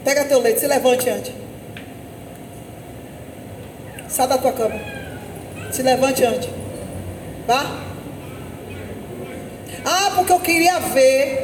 Pega 0.03 0.25
teu 0.25 0.39
leite, 0.39 0.61
se 0.61 0.65
levante 0.65 1.07
antes. 1.07 1.33
Sai 4.09 4.27
da 4.27 4.39
tua 4.39 4.53
cama. 4.53 4.81
Se 5.71 5.83
levante 5.83 6.23
antes. 6.23 6.49
Tá? 7.45 7.79
Ah, 9.85 10.13
porque 10.15 10.31
eu 10.33 10.39
queria 10.39 10.79
ver. 10.79 11.40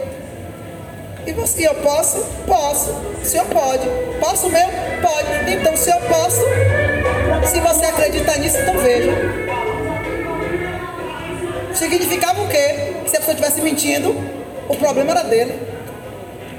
E 1.28 1.34
você, 1.34 1.68
eu 1.68 1.76
posso? 1.76 2.26
Posso. 2.48 2.90
O 3.22 3.26
senhor 3.26 3.46
pode. 3.48 3.86
Posso 4.18 4.50
mesmo? 4.50 4.72
Pode. 5.02 5.52
Então, 5.52 5.76
se 5.76 5.90
eu 5.90 6.00
posso, 6.00 6.42
se 7.46 7.60
você 7.60 7.86
acreditar 7.86 8.40
nisso, 8.40 8.58
então 8.58 8.78
veja. 8.78 9.12
Significava 11.74 12.42
o 12.42 12.48
quê? 12.48 12.94
Que 13.04 13.10
se 13.10 13.18
a 13.18 13.20
pessoa 13.20 13.34
estivesse 13.34 13.62
mentindo, 13.62 14.16
o 14.70 14.76
problema 14.78 15.12
era 15.12 15.24
dele. 15.24 15.54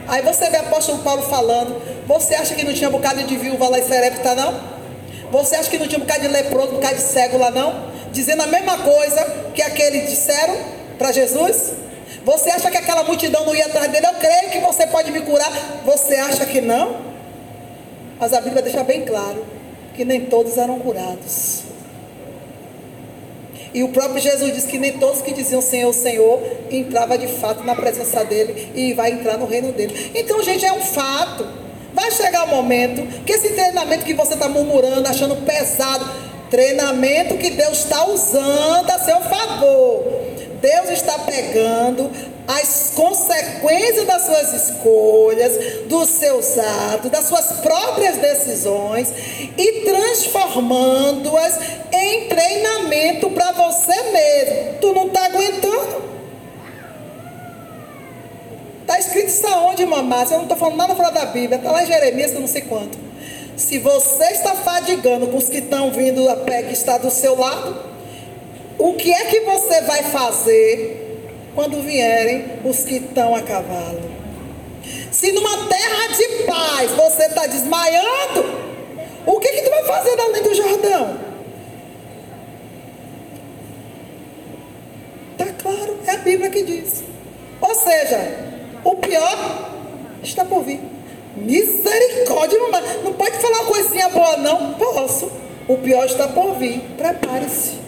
Aí 0.07 0.21
você 0.21 0.51
vê 0.51 0.59
o 0.59 0.61
apóstolo 0.61 0.99
Paulo 0.99 1.23
falando. 1.23 1.81
Você 2.07 2.35
acha 2.35 2.55
que 2.55 2.63
não 2.63 2.75
tinha 2.75 2.91
um 2.91 2.93
bocado 2.93 3.23
de 3.23 3.37
viúva 3.39 3.71
lá 3.71 3.79
em 3.79 3.83
Serepta, 3.83 4.35
não? 4.35 4.61
Você 5.31 5.57
acha 5.57 5.71
que 5.71 5.79
não 5.79 5.89
tinha 5.89 5.99
um 5.99 6.05
bocado 6.05 6.21
de 6.21 6.29
leproso, 6.29 6.73
um 6.73 6.75
bocado 6.75 6.97
de 6.97 7.03
cego 7.03 7.39
lá, 7.39 7.51
não? 7.51 7.89
Dizendo 8.13 8.43
a 8.43 8.47
mesma 8.47 8.77
coisa 8.79 9.25
que 9.55 9.63
aqueles 9.63 10.11
disseram 10.11 10.57
para 10.99 11.11
Jesus? 11.11 11.73
Você 12.25 12.51
acha 12.51 12.71
que 12.71 12.77
aquela 12.77 13.05
multidão 13.05 13.45
não 13.45 13.55
ia 13.55 13.67
atrás 13.67 13.91
dele? 13.91 14.07
Eu 14.07 14.15
creio 14.15 14.51
que 14.51 14.59
você 14.61 14.87
pode 14.87 15.11
me 15.11 15.21
curar. 15.21 15.51
Você 15.85 16.15
acha 16.15 16.45
que 16.47 16.61
não? 16.61 16.97
Mas 18.19 18.33
a 18.33 18.41
Bíblia 18.41 18.63
deixa 18.63 18.83
bem 18.83 19.05
claro 19.05 19.45
que 19.95 20.05
nem 20.05 20.27
todos 20.27 20.57
eram 20.57 20.79
curados. 20.79 21.63
E 23.73 23.83
o 23.83 23.89
próprio 23.89 24.21
Jesus 24.21 24.55
disse 24.55 24.67
que 24.67 24.79
nem 24.79 24.93
todos 24.99 25.23
que 25.23 25.33
diziam 25.33 25.61
Senhor, 25.61 25.93
Senhor, 25.93 26.41
entrava 26.71 27.19
de 27.19 27.29
fato 27.29 27.63
na 27.65 27.75
presença 27.75 28.25
dele 28.25 28.73
e 28.75 28.93
vai 28.95 29.13
entrar 29.13 29.37
no 29.37 29.47
reino 29.47 29.73
dele. 29.73 30.13
Então, 30.15 30.43
gente, 30.43 30.65
é 30.65 30.73
um 30.73 30.81
fato. 30.81 31.47
Vai 31.93 32.11
chegar 32.11 32.45
o 32.45 32.49
momento 32.49 33.25
que 33.25 33.33
esse 33.33 33.51
treinamento 33.51 34.05
que 34.05 34.15
você 34.15 34.35
está 34.35 34.49
murmurando, 34.49 35.09
achando 35.09 35.37
pesado, 35.45 36.09
treinamento 36.51 37.37
que 37.37 37.51
Deus 37.51 37.79
está 37.79 38.07
usando 38.07 38.91
a 38.91 38.99
seu 38.99 39.21
favor. 39.21 40.28
Deus 40.61 40.91
está 40.91 41.19
pegando 41.21 42.11
as 42.49 42.93
consequências 42.95 44.07
das 44.07 44.23
suas 44.23 44.53
escolhas, 44.55 45.53
dos 45.87 46.09
seus 46.09 46.59
atos, 46.59 47.11
das 47.11 47.27
suas 47.27 47.45
próprias 47.61 48.17
decisões 48.17 49.13
e 49.57 49.85
transformando-as 49.85 51.59
em 51.93 52.29
treinamento 52.29 53.31
para 53.31 53.53
você 53.53 54.03
mesmo. 54.05 54.79
Tu 54.81 54.93
não 54.95 55.07
está 55.09 55.27
aguentando? 55.27 56.09
Está 58.81 58.99
escrito 58.99 59.29
isso 59.29 59.47
aonde, 59.47 59.85
mamá? 59.85 60.23
Eu 60.23 60.31
não 60.31 60.43
estou 60.45 60.57
falando 60.57 60.77
nada 60.77 60.95
fora 60.95 61.11
da 61.11 61.27
Bíblia. 61.27 61.59
Está 61.59 61.71
lá 61.71 61.83
em 61.83 61.87
Jeremias, 61.87 62.33
eu 62.33 62.41
não 62.41 62.49
sei 62.49 62.63
quanto. 62.63 62.99
Se 63.59 63.79
você 63.79 64.25
está 64.33 64.55
fadigando 64.55 65.27
com 65.27 65.37
os 65.37 65.51
que 65.51 65.59
estão 65.59 65.91
vindo 65.91 66.27
a 66.31 66.37
pé 66.37 66.63
que 66.63 66.73
está 66.73 66.97
do 66.97 67.11
seu 67.11 67.39
lado, 67.39 67.88
o 68.79 68.95
que 68.95 69.13
é 69.13 69.25
que 69.25 69.41
você 69.41 69.81
vai 69.83 70.03
fazer 70.05 71.09
quando 71.55 71.83
vierem 71.83 72.61
os 72.65 72.85
que 72.85 72.97
estão 72.97 73.35
a 73.35 73.43
cavalo. 73.43 74.09
Se 75.11 75.33
numa 75.33 75.67
terra 75.67 76.07
de 76.17 76.45
paz 76.45 76.91
você 76.93 77.25
está 77.25 77.47
desmaiando, 77.47 78.45
o 79.27 79.41
que, 79.41 79.49
que 79.49 79.63
tu 79.63 79.71
vai 79.71 79.85
fazer 79.85 80.21
além 80.21 80.43
do 80.43 80.55
Jordão? 80.55 81.19
Está 85.33 85.53
claro, 85.55 85.99
é 86.07 86.11
a 86.13 86.17
Bíblia 86.19 86.51
que 86.51 86.63
diz. 86.63 87.03
Ou 87.61 87.75
seja, 87.75 88.39
o 88.85 88.95
pior 88.97 89.69
está 90.23 90.45
por 90.45 90.63
vir. 90.63 90.81
Misericórdia, 91.37 92.59
mamãe. 92.61 92.83
Não 93.05 93.13
pode 93.13 93.39
falar 93.39 93.61
uma 93.61 93.67
coisinha 93.67 94.09
boa, 94.09 94.37
não? 94.37 94.75
Posso. 94.75 95.31
O 95.67 95.77
pior 95.79 96.07
está 96.07 96.29
por 96.29 96.55
vir. 96.55 96.81
Prepare-se, 96.97 97.79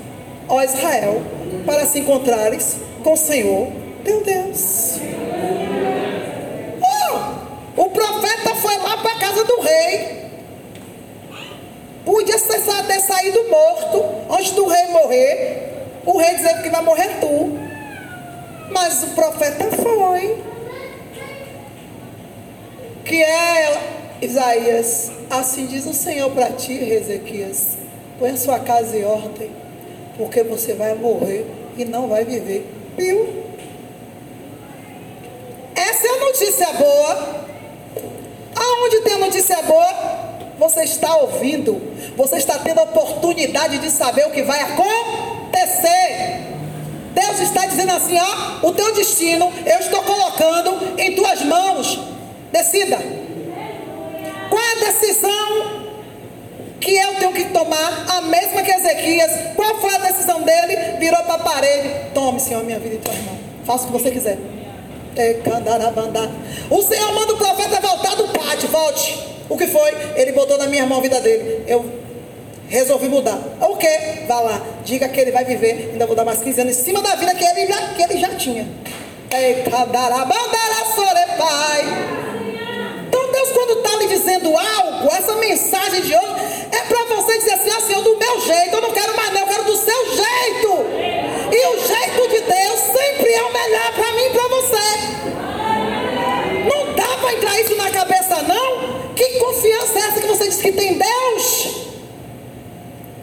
ó 0.51 0.63
Israel, 0.63 1.23
para 1.65 1.87
se 1.87 2.01
encontrares 2.01 2.77
com 3.03 3.15
o 3.15 3.17
Senhor 3.17 3.69
teu 4.05 4.23
Deus. 4.23 4.99
Oh, 6.83 7.83
o 7.83 7.91
profeta 7.91 8.55
foi 8.57 8.77
lá 8.79 8.97
para 8.99 9.13
a 9.13 9.19
casa 9.19 9.45
do 9.45 9.61
rei. 9.61 10.21
Podia 12.05 12.39
ter 12.39 13.01
saído 13.01 13.49
morto 13.49 14.05
antes 14.31 14.51
do 14.53 14.67
rei 14.67 14.87
morrer. 14.89 15.71
O 16.05 16.19
rei 16.19 16.35
dizendo 16.35 16.63
que 16.63 16.71
vai 16.71 16.83
morrer 16.83 17.21
tu. 17.21 17.59
Mas 18.71 19.03
o 19.03 19.09
profeta 19.09 19.65
foi. 19.77 20.43
Que 23.05 23.23
é 23.23 23.81
Isaías. 24.23 25.13
Assim 25.29 25.67
diz 25.67 25.87
o 25.87 25.95
Senhor 25.95 26.31
para 26.31 26.51
ti, 26.53 26.73
Ezequias. 26.73 27.79
Põe 28.19 28.31
a 28.31 28.37
sua 28.37 28.59
casa 28.59 28.97
em 28.97 29.05
ordem, 29.05 29.51
porque 30.21 30.43
você 30.43 30.75
vai 30.75 30.95
morrer 30.95 31.47
e 31.79 31.85
não 31.87 32.07
vai 32.07 32.27
viver. 32.27 32.71
Viu? 32.95 33.27
Essa 35.75 36.07
é 36.07 36.11
a 36.11 36.21
notícia 36.27 36.73
boa. 36.75 37.47
Aonde 38.55 39.01
tem 39.01 39.19
notícia 39.19 39.63
boa? 39.63 39.89
Você 40.59 40.83
está 40.83 41.17
ouvindo. 41.17 41.81
Você 42.19 42.37
está 42.37 42.59
tendo 42.59 42.81
a 42.81 42.83
oportunidade 42.83 43.79
de 43.79 43.91
saber 43.91 44.27
o 44.27 44.31
que 44.31 44.43
vai 44.43 44.61
acontecer. 44.61 46.45
Deus 47.15 47.41
está 47.41 47.65
dizendo 47.65 47.93
assim: 47.93 48.19
ó, 48.19 48.67
o 48.69 48.75
teu 48.75 48.93
destino 48.93 49.51
eu 49.65 49.79
estou 49.79 50.03
colocando 50.03 51.01
em 51.01 51.15
tuas 51.15 51.43
mãos. 51.45 51.99
Decida. 52.53 52.99
Qual 54.51 54.63
é 54.63 54.73
a 54.73 54.91
decisão 54.91 55.80
que 56.81 56.97
eu 56.97 57.15
tenho 57.17 57.33
que 57.33 57.45
tomar? 57.47 58.07
A 58.09 58.21
mesma 58.23 58.63
que 58.63 58.71
Ezequias. 58.71 59.31
Qual 59.55 59.81
foi 59.81 59.95
a 59.95 59.99
decisão 59.99 60.43
dele? 60.43 60.97
Virou 60.99 61.23
para 61.25 61.35
a 61.35 61.39
parede. 61.39 61.91
Tome, 62.15 62.41
Senhor, 62.41 62.65
minha 62.65 62.79
vida 62.79 62.97
em 62.97 62.99
tuas 62.99 63.19
mãos. 63.19 63.39
Faça 63.67 63.85
o 63.85 63.87
que 63.89 63.93
você 63.93 64.11
quiser. 64.11 64.39
O 66.71 66.83
Senhor 66.83 67.13
manda 67.13 67.35
o 67.35 67.37
profeta 67.37 67.81
voltar 67.81 68.17
do 68.17 68.29
pátio. 68.29 68.69
Volte. 68.69 69.29
O 69.49 69.57
que 69.57 69.67
foi? 69.67 69.93
Ele 70.17 70.33
botou 70.33 70.57
na 70.57 70.67
minha 70.67 70.87
mão 70.87 70.99
a 70.99 71.03
vida 71.03 71.21
dele. 71.21 71.65
Eu 71.67 71.85
resolvi 72.69 73.09
mudar. 73.09 73.39
O 73.61 73.77
que? 73.77 74.25
Vá 74.27 74.41
lá. 74.41 74.63
Diga 74.85 75.09
que 75.09 75.21
ele 75.21 75.33
vai 75.33 75.45
viver. 75.45 75.91
Ainda 75.93 76.07
vou 76.07 76.17
dar 76.17 76.25
mais 76.25 76.41
15 76.41 76.61
anos 76.61 76.79
em 76.79 76.85
cima 76.85 77.03
da 77.03 77.15
vida 77.17 77.35
que 77.35 77.45
ele 77.45 77.67
já, 77.67 77.95
que 77.95 78.03
ele 78.03 78.19
já 78.19 78.29
tinha. 78.37 78.67
Então 79.33 79.81
essa 100.11 100.21
que 100.21 100.27
você 100.27 100.45
diz 100.49 100.61
que 100.61 100.73
tem 100.73 100.99
Deus? 100.99 101.91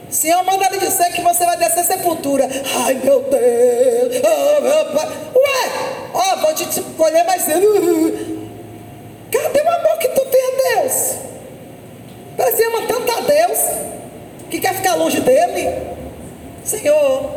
Senhor 0.10 0.44
manda 0.44 0.70
lhe 0.70 0.80
dizer 0.80 1.12
que 1.12 1.22
você 1.22 1.46
vai 1.46 1.58
descer 1.58 1.84
sepultura. 1.84 2.48
Ai 2.86 2.94
meu 3.04 3.22
Deus, 3.22 4.22
oh, 4.24 4.62
meu 4.62 4.86
pai. 4.94 5.08
Ué, 5.36 5.72
ó, 6.14 6.34
oh, 6.34 6.38
vou 6.42 6.54
te 6.54 6.64
escolher 6.64 7.24
mais 7.26 7.42
cedo. 7.44 7.68
Cadê 9.30 9.62
o 9.62 9.70
amor 9.70 9.98
que 10.00 10.08
tu 10.08 10.26
tem 10.26 10.42
a 10.42 10.82
Deus? 10.82 11.16
Você 12.38 12.64
ama 12.66 12.82
tanto 12.88 13.12
a 13.12 13.22
Deus 13.22 13.60
que 14.50 14.60
quer 14.60 14.74
ficar 14.76 14.96
longe 14.96 15.20
dele. 15.20 15.76
Senhor, 16.64 17.30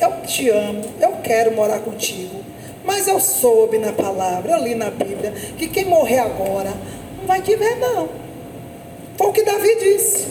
eu 0.00 0.12
te 0.26 0.48
amo, 0.48 0.84
eu 1.00 1.12
quero 1.22 1.52
morar 1.54 1.80
contigo. 1.80 2.44
Mas 2.84 3.06
eu 3.06 3.20
soube 3.20 3.78
na 3.78 3.92
palavra, 3.92 4.52
eu 4.52 4.62
li 4.62 4.74
na 4.74 4.90
Bíblia, 4.90 5.32
que 5.58 5.66
quem 5.66 5.84
morrer 5.84 6.20
agora 6.20 6.72
não 7.18 7.26
vai 7.26 7.42
te 7.42 7.54
ver, 7.56 7.76
não. 7.78 8.25
Foi 9.16 9.26
o 9.28 9.32
que 9.32 9.42
Davi 9.42 9.76
disse. 9.78 10.26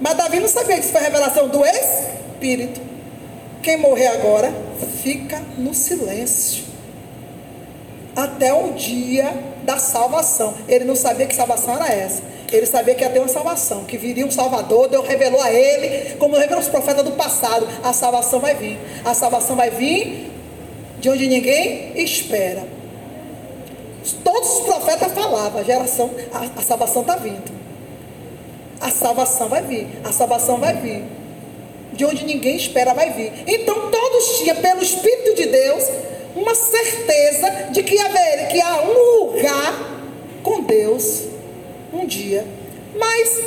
Mas 0.00 0.16
Davi 0.16 0.40
não 0.40 0.48
sabia 0.48 0.76
que 0.76 0.82
isso 0.82 0.92
foi 0.92 1.00
revelação 1.00 1.48
do 1.48 1.64
Espírito. 1.64 2.80
Quem 3.62 3.78
morrer 3.78 4.08
agora 4.08 4.52
fica 5.02 5.42
no 5.56 5.74
silêncio. 5.74 6.64
Até 8.14 8.52
o 8.52 8.72
dia 8.72 9.32
da 9.62 9.78
salvação. 9.78 10.54
Ele 10.68 10.84
não 10.84 10.94
sabia 10.94 11.26
que 11.26 11.34
salvação 11.34 11.74
era 11.74 11.92
essa. 11.92 12.22
Ele 12.52 12.66
sabia 12.66 12.94
que 12.94 13.02
ia 13.02 13.10
ter 13.10 13.18
uma 13.18 13.28
salvação, 13.28 13.84
que 13.84 13.98
viria 13.98 14.24
um 14.24 14.30
Salvador. 14.30 14.88
Deus 14.88 15.06
revelou 15.06 15.40
a 15.42 15.52
ele, 15.52 16.14
como 16.14 16.36
revelou 16.36 16.60
os 16.60 16.68
profetas 16.68 17.04
do 17.04 17.12
passado: 17.12 17.66
a 17.82 17.92
salvação 17.92 18.38
vai 18.38 18.54
vir. 18.54 18.78
A 19.04 19.14
salvação 19.14 19.56
vai 19.56 19.70
vir 19.70 20.30
de 21.00 21.10
onde 21.10 21.26
ninguém 21.26 21.92
espera. 22.00 22.62
Todos 24.22 24.58
os 24.58 24.60
profetas 24.60 25.12
falavam: 25.12 25.60
a 25.60 25.64
geração, 25.64 26.10
a, 26.32 26.60
a 26.60 26.62
salvação 26.62 27.02
está 27.02 27.16
vindo. 27.16 27.55
A 28.80 28.90
salvação 28.90 29.48
vai 29.48 29.62
vir. 29.62 29.86
A 30.04 30.12
salvação 30.12 30.58
vai 30.58 30.74
vir. 30.74 31.04
De 31.92 32.04
onde 32.04 32.24
ninguém 32.24 32.56
espera 32.56 32.92
vai 32.94 33.10
vir. 33.10 33.32
Então 33.46 33.90
todos 33.90 34.38
tinham, 34.38 34.56
pelo 34.56 34.82
Espírito 34.82 35.34
de 35.34 35.46
Deus, 35.46 35.84
uma 36.34 36.54
certeza 36.54 37.50
de 37.72 37.82
que, 37.82 37.98
haver, 37.98 38.48
que 38.48 38.60
há 38.60 38.82
um 38.82 39.22
lugar 39.22 39.96
com 40.42 40.62
Deus 40.62 41.24
um 41.92 42.06
dia. 42.06 42.46
Mas 42.98 43.40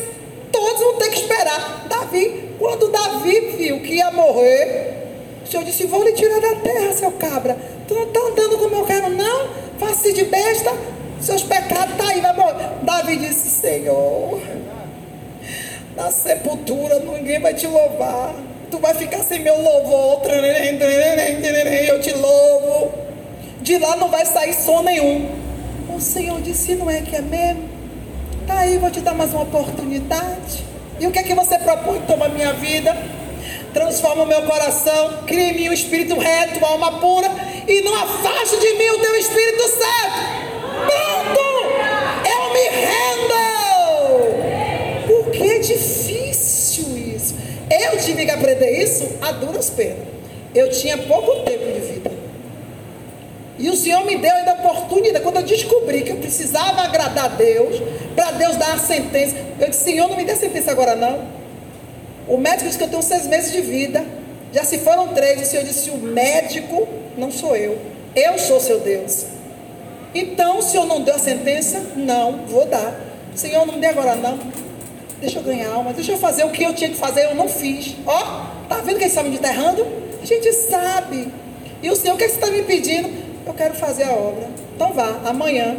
todos 0.52 0.80
vão 0.80 0.98
ter 0.98 1.10
que 1.10 1.20
esperar. 1.20 1.88
Davi, 1.88 2.50
quando 2.58 2.92
Davi 2.92 3.40
viu 3.58 3.80
que 3.82 3.96
ia 3.96 4.12
morrer, 4.12 5.00
o 5.46 5.48
Senhor 5.48 5.64
disse: 5.64 5.86
Vou 5.86 6.04
lhe 6.04 6.14
tirar 6.14 6.40
da 6.40 6.56
terra, 6.56 6.92
seu 6.94 7.12
cabra. 7.12 7.58
Tu 7.88 7.94
não 7.94 8.04
está 8.04 8.20
andando 8.20 8.58
como 8.58 8.76
eu 8.76 8.86
quero, 8.86 9.10
não? 9.10 9.50
Faça 9.80 10.12
de 10.12 10.26
besta, 10.26 10.72
seus 11.22 11.44
pecados 11.44 11.96
tá 11.96 12.10
aí, 12.10 12.22
vai 12.22 12.36
morrer. 12.36 12.70
Davi 12.84 13.18
disse: 13.18 13.50
Senhor, 13.50 14.40
na 15.96 16.12
sepultura 16.12 17.00
ninguém 17.00 17.40
vai 17.40 17.54
te 17.54 17.68
louvar. 17.68 18.34
Tu 18.70 18.78
vai 18.78 18.94
ficar 18.94 19.24
sem 19.24 19.40
meu 19.40 19.60
louvor. 19.62 20.22
Eu 21.88 22.00
te 22.00 22.14
louvo. 22.14 22.94
De 23.62 23.78
lá 23.78 23.96
não 23.96 24.10
vai 24.10 24.26
sair 24.26 24.54
som 24.54 24.82
nenhum. 24.82 25.30
o 25.90 26.00
Senhor 26.00 26.40
disse: 26.42 26.76
Não 26.76 26.90
é 26.90 27.02
que 27.02 27.16
é 27.16 27.22
mesmo? 27.22 27.68
Tá 28.48 28.60
aí, 28.60 28.78
vou 28.78 28.90
te 28.90 29.00
dar 29.02 29.14
mais 29.14 29.32
uma 29.34 29.44
oportunidade. 29.44 30.66
E 31.00 31.08
o 31.08 31.12
que 31.12 31.20
é 31.20 31.24
que 31.24 31.34
você 31.34 31.58
propõe? 31.60 32.02
Toma 32.02 32.26
a 32.26 32.30
minha 32.30 32.54
vida, 32.54 32.96
transforma 33.74 34.24
o 34.24 34.28
meu 34.28 34.42
coração, 34.44 35.24
cria 35.26 35.50
em 35.50 35.56
mim 35.56 35.70
um 35.70 35.74
espírito 35.74 36.18
reto, 36.18 36.64
alma 36.66 37.00
pura, 37.00 37.30
e 37.68 37.82
não 37.82 37.96
afaste 37.96 38.60
de 38.60 38.74
mim 38.74 38.90
o 38.90 39.00
teu 39.00 39.16
espírito 39.16 39.64
certo. 39.68 40.49
A 49.30 49.32
duras 49.34 49.70
penas. 49.70 50.08
Eu 50.54 50.70
tinha 50.70 50.98
pouco 50.98 51.44
tempo 51.44 51.66
de 51.66 51.80
vida. 51.80 52.12
E 53.58 53.70
o 53.70 53.76
Senhor 53.76 54.06
me 54.06 54.18
deu 54.18 54.32
ainda 54.32 54.52
a 54.52 54.54
oportunidade, 54.56 55.24
quando 55.24 55.38
eu 55.38 55.44
descobri 55.44 56.02
que 56.02 56.12
eu 56.12 56.18
precisava 56.18 56.82
agradar 56.82 57.26
a 57.26 57.28
Deus, 57.28 57.82
para 58.16 58.32
Deus 58.32 58.56
dar 58.56 58.74
a 58.74 58.80
sentença. 58.80 59.36
Eu 59.60 59.70
disse, 59.70 59.84
Senhor, 59.84 60.08
não 60.08 60.16
me 60.16 60.24
dê 60.24 60.36
sentença 60.36 60.72
agora 60.72 60.96
não. 60.96 61.26
O 62.28 62.38
médico 62.38 62.66
disse 62.66 62.78
que 62.78 62.84
eu 62.84 62.90
tenho 62.90 63.02
seis 63.02 63.28
meses 63.28 63.52
de 63.52 63.62
vida. 63.62 64.06
Já 64.54 64.64
se 64.64 64.78
foram 64.80 65.10
três. 65.10 65.42
O 65.42 65.46
Senhor 65.46 65.64
disse, 65.66 65.90
o 65.90 65.98
médico 65.98 66.88
não 67.18 67.32
sou 67.32 67.56
eu. 67.56 67.78
Eu 68.16 68.40
sou 68.40 68.60
seu 68.60 68.80
Deus. 68.80 69.26
Então, 70.16 70.60
o 70.60 70.62
Senhor 70.62 70.86
não 70.86 71.02
deu 71.02 71.16
a 71.16 71.20
sentença? 71.20 71.84
Não, 71.96 72.46
vou 72.48 72.66
dar. 72.66 73.00
Senhor, 73.36 73.66
não 73.66 73.76
me 73.76 73.82
dê 73.82 73.88
agora 73.88 74.16
não. 74.16 74.40
Deixa 75.20 75.40
eu 75.40 75.44
ganhar 75.44 75.70
alma, 75.70 75.92
deixa 75.92 76.14
eu 76.14 76.18
fazer 76.18 76.46
o 76.46 76.50
que 76.50 76.64
eu 76.64 76.74
tinha 76.74 76.90
que 76.90 76.96
fazer, 76.96 77.26
eu 77.26 77.36
não 77.36 77.50
fiz. 77.50 77.96
Ó, 78.06 78.46
tá 78.70 78.78
vendo 78.78 78.98
que 78.98 79.04
eles 79.04 79.14
estão 79.14 79.24
me 79.24 79.36
enterrando? 79.36 79.86
A 80.22 80.26
gente 80.26 80.54
sabe. 80.54 81.28
E 81.82 81.90
o 81.90 81.96
Senhor, 81.96 82.14
o 82.14 82.18
que, 82.18 82.24
é 82.24 82.28
que 82.28 82.34
você 82.34 82.40
está 82.40 82.52
me 82.52 82.62
pedindo? 82.64 83.10
Eu 83.46 83.54
quero 83.54 83.74
fazer 83.74 84.04
a 84.04 84.12
obra. 84.12 84.48
Então 84.76 84.94
vá, 84.94 85.20
amanhã 85.26 85.78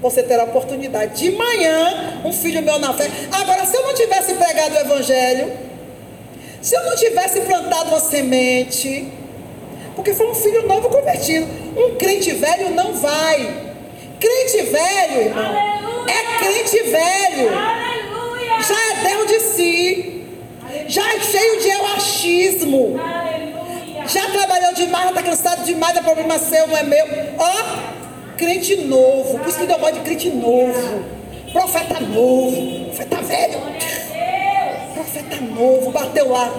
você 0.00 0.22
terá 0.22 0.42
a 0.42 0.46
oportunidade. 0.46 1.20
De 1.20 1.36
manhã, 1.36 2.20
um 2.24 2.32
filho 2.32 2.62
meu 2.62 2.78
na 2.78 2.92
fé. 2.94 3.10
Agora, 3.32 3.66
se 3.66 3.76
eu 3.76 3.82
não 3.82 3.94
tivesse 3.94 4.34
pregado 4.34 4.74
o 4.74 4.78
Evangelho, 4.78 5.52
se 6.62 6.74
eu 6.76 6.84
não 6.84 6.96
tivesse 6.96 7.40
plantado 7.40 7.90
uma 7.90 8.00
semente, 8.00 9.12
porque 9.98 10.14
foi 10.14 10.30
um 10.30 10.34
filho 10.34 10.66
novo 10.66 10.88
convertido. 10.88 11.46
Um 11.76 11.96
crente 11.96 12.30
velho 12.32 12.70
não 12.70 12.92
vai. 12.94 13.68
Crente 14.20 14.62
velho, 14.70 15.20
irmão, 15.22 15.44
Aleluia. 15.44 16.12
é 16.12 16.38
crente 16.38 16.82
velho. 16.84 17.56
Aleluia. 17.56 18.62
Já 18.62 18.92
é 18.92 19.08
Deus 19.08 19.26
de 19.26 19.40
si. 19.40 20.24
Já 20.86 21.14
é 21.14 21.20
cheio 21.20 21.57
de 22.20 22.42
eu 22.42 22.50
achismo. 22.50 23.00
Aleluia 23.00 23.58
já 24.08 24.26
trabalhou 24.30 24.72
demais, 24.72 25.10
está 25.10 25.22
cansado 25.22 25.64
demais, 25.64 25.96
é 25.96 26.02
problema 26.02 26.38
seu, 26.38 26.66
não 26.66 26.76
é 26.76 26.82
meu. 26.82 27.06
Ó, 27.38 28.36
crente 28.36 28.76
novo, 28.76 29.38
por 29.38 29.48
isso 29.48 29.58
que 29.58 29.66
deu 29.66 29.92
de 29.92 30.00
crente 30.00 30.30
novo, 30.30 31.04
profeta 31.52 32.00
novo, 32.00 32.84
profeta 32.86 33.16
velho, 33.22 33.60
profeta 34.94 35.36
novo, 35.42 35.90
bateu 35.90 36.30
lá. 36.30 36.50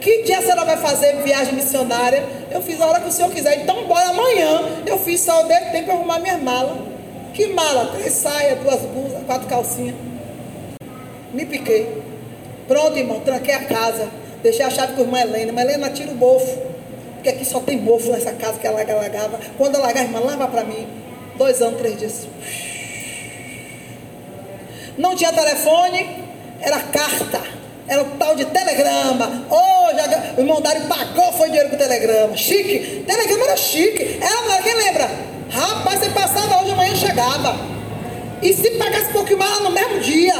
Que 0.00 0.24
dia 0.24 0.38
a 0.38 0.42
senhora 0.42 0.64
vai 0.64 0.76
fazer 0.78 1.22
viagem 1.22 1.54
missionária? 1.54 2.24
Eu 2.50 2.60
fiz 2.60 2.80
a 2.80 2.86
hora 2.86 3.00
que 3.00 3.08
o 3.08 3.12
senhor 3.12 3.30
quiser, 3.30 3.62
então 3.62 3.84
bora 3.84 4.08
amanhã. 4.08 4.82
Eu 4.84 4.98
fiz 4.98 5.20
só 5.20 5.44
o 5.44 5.46
tempo 5.46 5.84
para 5.84 5.94
arrumar 5.94 6.18
minha 6.18 6.38
mala. 6.38 6.76
Que 7.32 7.46
mala? 7.46 7.86
Três 7.94 8.12
saias, 8.14 8.58
duas 8.58 8.80
blusas, 8.80 9.22
quatro 9.24 9.46
calcinhas. 9.46 9.94
Me 11.32 11.46
piquei. 11.46 12.02
Pronto, 12.66 12.98
irmão, 12.98 13.20
tranquei 13.20 13.54
a 13.54 13.64
casa. 13.64 14.08
Deixei 14.42 14.64
a 14.64 14.70
chave 14.70 14.94
com 14.94 15.02
a 15.02 15.04
irmã 15.04 15.20
Helena. 15.20 15.48
Irmã 15.48 15.60
Helena 15.62 15.90
tira 15.90 16.10
o 16.10 16.14
bofo 16.14 16.72
porque 17.22 17.36
aqui 17.36 17.44
só 17.44 17.60
tem 17.60 17.80
mofo 17.80 18.10
nessa 18.10 18.32
casa 18.32 18.58
que 18.58 18.66
ela 18.66 18.80
alagava. 18.80 19.38
Quando 19.56 19.76
ela 19.76 19.84
alagava, 19.84 20.06
irmã, 20.06 20.18
lava 20.18 20.48
para 20.48 20.64
mim. 20.64 20.88
Dois 21.36 21.62
anos, 21.62 21.78
três 21.78 21.96
dias. 21.96 22.26
Não 24.98 25.14
tinha 25.14 25.32
telefone, 25.32 26.04
era 26.60 26.80
carta. 26.80 27.40
Era 27.86 28.02
o 28.02 28.06
tal 28.18 28.34
de 28.34 28.44
telegrama. 28.46 29.46
Oh, 29.48 30.36
o 30.36 30.40
irmão 30.40 30.60
Dário 30.60 30.82
pagou, 30.88 31.32
foi 31.34 31.50
dinheiro 31.50 31.70
com 31.70 31.76
telegrama. 31.76 32.36
Chique. 32.36 33.04
Telegrama 33.06 33.44
era 33.44 33.56
chique. 33.56 34.18
Era, 34.20 34.60
quem 34.60 34.74
lembra? 34.74 35.08
Rapaz, 35.48 36.00
você 36.00 36.10
passava 36.10 36.62
hoje, 36.62 36.72
amanhã 36.72 36.96
chegava. 36.96 37.56
E 38.42 38.52
se 38.52 38.68
pagasse 38.72 39.12
pouquinho 39.12 39.38
mais 39.38 39.60
no 39.60 39.70
mesmo 39.70 40.00
dia 40.00 40.34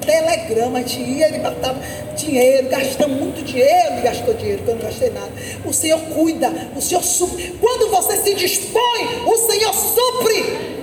telegrama, 0.00 0.78
a 0.78 0.82
gente 0.82 1.00
ia, 1.00 1.28
ele 1.28 1.38
batava 1.38 1.80
dinheiro, 2.16 2.68
gastamos 2.68 3.18
muito 3.18 3.42
dinheiro, 3.42 3.92
ele 3.92 4.02
gastou 4.02 4.34
dinheiro, 4.34 4.62
que 4.62 4.68
eu 4.68 4.74
não 4.76 4.82
gastei 4.82 5.10
nada. 5.10 5.32
O 5.64 5.72
Senhor 5.72 6.00
cuida, 6.00 6.52
o 6.76 6.80
Senhor 6.80 7.02
supre. 7.02 7.56
Quando 7.60 7.90
você 7.90 8.16
se 8.18 8.34
dispõe, 8.34 9.22
o 9.26 9.36
Senhor 9.36 9.74
supre. 9.74 10.74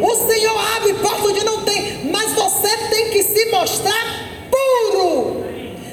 O 0.00 0.14
Senhor 0.14 0.76
abre 0.76 0.94
porta 0.94 1.28
onde 1.28 1.44
não 1.44 1.62
tem, 1.62 2.04
mas 2.10 2.32
você 2.32 2.76
tem 2.90 3.10
que 3.10 3.22
se 3.22 3.46
mostrar 3.46 4.28
puro. 4.50 5.44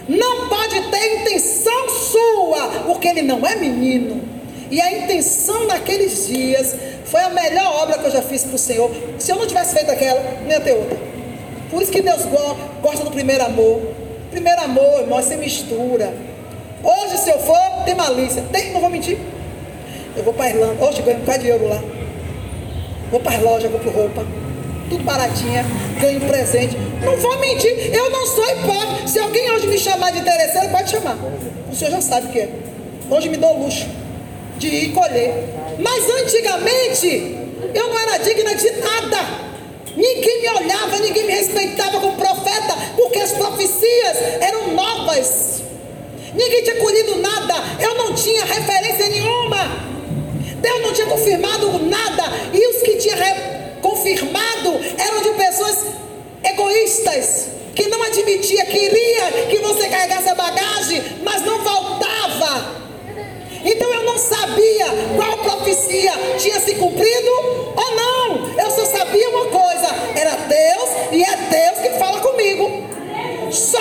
Não 0.08 0.49
pode 0.49 0.82
ter 0.89 1.21
intenção 1.21 1.89
sua, 1.89 2.67
porque 2.86 3.08
ele 3.08 3.21
não 3.21 3.45
é 3.45 3.56
menino. 3.56 4.21
E 4.69 4.82
a 4.82 4.91
intenção 4.91 5.65
naqueles 5.67 6.27
dias 6.27 6.75
foi 7.06 7.21
a 7.21 7.29
melhor 7.29 7.84
obra 7.84 7.97
que 7.99 8.06
eu 8.08 8.12
já 8.12 8.21
fiz 8.21 8.43
para 8.43 8.56
o 8.56 8.58
Senhor. 8.58 8.91
Se 9.19 9.32
eu 9.32 9.36
não 9.36 9.47
tivesse 9.47 9.73
feito 9.73 9.91
aquela, 9.91 10.19
não 10.41 10.49
ia 10.49 10.60
ter 10.60 10.73
outra. 10.73 11.12
Por 11.73 11.81
isso 11.81 11.91
que 11.91 12.03
Deus 12.03 12.21
gosta 12.83 13.03
do 13.03 13.09
primeiro 13.09 13.43
amor. 13.43 13.81
Primeiro 14.29 14.62
amor, 14.62 14.99
irmão, 14.99 15.17
é 15.17 15.23
sem 15.23 15.38
mistura. 15.38 16.13
Hoje, 16.83 17.17
se 17.17 17.31
eu 17.31 17.39
for, 17.39 17.57
tem 17.83 17.95
malícia. 17.95 18.43
Tem, 18.51 18.71
não 18.71 18.79
vou 18.79 18.91
mentir. 18.91 19.17
Eu 20.15 20.23
vou 20.23 20.36
para 20.36 20.45
a 20.45 20.49
Irlanda. 20.51 20.86
Hoje 20.86 21.01
ganho 21.01 21.17
um 21.17 21.21
bocado 21.21 21.39
de 21.39 21.49
euro 21.49 21.67
lá. 21.67 21.83
Vou 23.09 23.19
para 23.19 23.38
as 23.38 23.41
lojas, 23.41 23.71
vou 23.71 23.79
para 23.79 23.91
roupa. 23.91 24.23
Tudo 24.88 25.03
baratinha. 25.03 25.65
Ganho 25.99 26.21
presente. 26.21 26.77
Não 27.03 27.17
vou 27.17 27.39
mentir. 27.39 27.91
Eu 27.91 28.07
não 28.12 28.27
sou 28.27 28.47
hipócrita. 28.51 29.07
Se 29.07 29.17
alguém 29.17 29.49
hoje 29.49 29.65
me 29.65 29.79
chamar 29.79 30.12
de 30.12 30.19
interesseiro, 30.19 30.69
pode 30.69 30.91
chamar. 30.91 31.17
O 31.71 31.75
senhor 31.75 31.89
já 31.89 32.01
sabe 32.01 32.27
o 32.27 32.29
que 32.29 32.39
é. 32.39 32.49
Hoje 33.09 33.29
me 33.29 33.38
dou 33.38 33.57
luxo 33.57 33.88
de 34.59 34.67
ir 34.67 34.91
colher. 34.91 35.33
Mas 35.79 36.07
antigamente, 36.21 37.36
eu 37.73 37.88
não 37.88 37.99
era 37.99 38.17
digna 38.19 38.53
de 38.53 38.71
nada. 38.79 39.52
Ninguém 39.95 40.41
me 40.41 40.49
olhava, 40.49 40.97
ninguém 40.99 41.25
me 41.25 41.34
respeitava 41.34 41.99
como 41.99 42.17
profeta, 42.17 42.75
porque 42.95 43.19
as 43.19 43.32
profecias 43.34 44.17
eram 44.41 44.73
novas. 44.73 45.62
Ninguém 46.34 46.63
tinha 46.63 46.77
colhido 46.77 47.17
nada, 47.17 47.53
eu 47.79 47.93
não 47.95 48.13
tinha 48.13 48.43
referência 48.43 49.08
nenhuma. 49.10 49.58
Deus 50.56 50.82
não 50.82 50.93
tinha 50.93 51.08
confirmado 51.08 51.79
nada, 51.86 52.23
e 52.53 52.67
os 52.67 52.82
que 52.82 52.95
tinham 52.95 53.17
confirmado 53.82 54.79
eram 54.97 55.21
de 55.21 55.29
pessoas 55.32 55.86
egoístas, 56.43 57.47
que 57.75 57.88
não 57.88 58.01
admitia, 58.01 58.65
queria 58.65 59.32
que 59.49 59.58
você 59.60 59.88
carregasse 59.88 60.29
a 60.29 60.36
bagagem, 60.36 61.03
mas 61.23 61.41
não 61.43 61.60
voltava. 61.63 62.84
Então 63.63 63.93
eu 63.93 64.03
não 64.03 64.17
sabia 64.17 64.88
qual 65.15 65.38
profecia 65.38 66.12
tinha 66.38 66.60
se 66.60 66.75
cumprido 66.75 67.62
Deus 70.53 70.89
e 71.11 71.23
é 71.23 71.35
Deus 71.35 71.79
que 71.79 71.97
fala 71.97 72.19
comigo. 72.19 72.83
Só, 73.51 73.79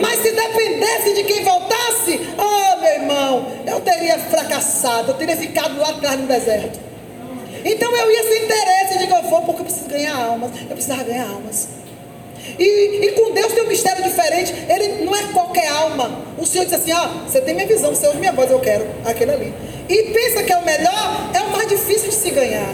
mas 0.00 0.20
se 0.20 0.30
dependesse 0.32 1.14
de 1.14 1.24
quem 1.24 1.44
voltasse, 1.44 2.20
oh 2.38 2.80
meu 2.80 2.92
irmão, 2.92 3.46
eu 3.66 3.80
teria 3.80 4.18
fracassado, 4.18 5.12
eu 5.12 5.14
teria 5.14 5.36
ficado 5.36 5.78
lá 5.78 5.90
atrás 5.90 6.18
no 6.18 6.26
deserto. 6.26 6.78
Então 7.64 7.96
eu 7.96 8.12
ia 8.12 8.22
sem 8.22 8.44
interesse 8.44 8.98
de 8.98 9.06
que 9.06 9.12
eu 9.12 9.22
vou, 9.22 9.42
porque 9.42 9.62
eu 9.62 9.64
preciso 9.64 9.88
ganhar 9.88 10.14
almas. 10.14 10.52
Eu 10.60 10.68
precisava 10.68 11.02
ganhar 11.02 11.28
almas. 11.28 11.68
E, 12.58 12.64
e, 12.64 13.12
com 13.12 13.32
Deus 13.32 13.52
tem 13.52 13.64
um 13.64 13.66
mistério 13.66 14.04
diferente. 14.04 14.54
Ele 14.68 15.04
não 15.04 15.14
é 15.16 15.22
qualquer 15.32 15.68
alma. 15.68 16.22
O 16.38 16.46
Senhor 16.46 16.64
diz 16.64 16.74
assim: 16.74 16.92
ah, 16.92 17.24
você 17.26 17.40
tem 17.40 17.54
minha 17.54 17.66
visão, 17.66 17.92
você 17.92 18.06
ouve 18.06 18.20
minha 18.20 18.32
voz, 18.32 18.50
eu 18.50 18.60
quero 18.60 18.86
aquele 19.04 19.32
ali. 19.32 19.54
E 19.88 20.02
pensa 20.12 20.44
que 20.44 20.52
é 20.52 20.56
o 20.56 20.64
melhor, 20.64 21.30
é 21.34 21.40
o 21.40 21.50
mais 21.50 21.68
difícil 21.68 22.08
de 22.08 22.14
se 22.14 22.30
ganhar. 22.30 22.72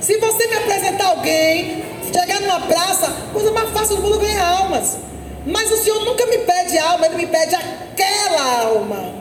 Se 0.00 0.16
você 0.16 0.48
me 0.48 0.56
apresentar 0.56 1.06
alguém, 1.06 1.81
chegar 2.04 2.40
numa 2.40 2.60
praça, 2.60 3.12
coisa 3.32 3.50
mais 3.52 3.70
fácil 3.70 3.96
do 3.96 4.02
mundo 4.02 4.18
ganhar 4.18 4.46
almas. 4.46 4.96
Mas 5.44 5.70
o 5.72 5.76
Senhor 5.76 6.04
nunca 6.04 6.24
me 6.26 6.38
pede 6.38 6.78
alma, 6.78 7.06
Ele 7.06 7.16
me 7.16 7.26
pede 7.26 7.54
aquela 7.54 8.62
alma. 8.62 9.12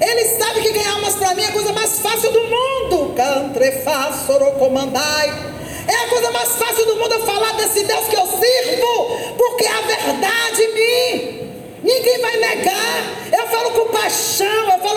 Ele 0.00 0.24
sabe 0.24 0.60
que 0.60 0.72
ganhar 0.72 0.92
almas 0.92 1.14
para 1.14 1.34
mim 1.34 1.42
é 1.42 1.46
a 1.46 1.52
coisa 1.52 1.72
mais 1.72 1.98
fácil 1.98 2.32
do 2.32 2.40
mundo. 2.40 3.14
Cantrefa, 3.14 4.12
sorocomandai. 4.26 5.54
É 5.86 5.94
a 5.94 6.08
coisa 6.08 6.30
mais 6.30 6.48
fácil 6.56 6.86
do 6.86 6.96
mundo 6.96 7.12
eu 7.12 7.26
falar 7.26 7.52
desse 7.52 7.84
Deus 7.84 8.06
que 8.06 8.16
eu 8.16 8.26
sirvo, 8.26 9.34
porque 9.36 9.64
é 9.64 9.72
a 9.72 9.80
verdade 9.82 10.62
em 10.62 10.74
mim. 10.74 11.44
Ninguém 11.82 12.18
vai 12.22 12.36
negar. 12.38 13.04
Eu 13.30 13.46
falo 13.48 13.70
com 13.72 13.92
paixão, 13.92 14.72
eu 14.72 14.78
falo 14.78 14.93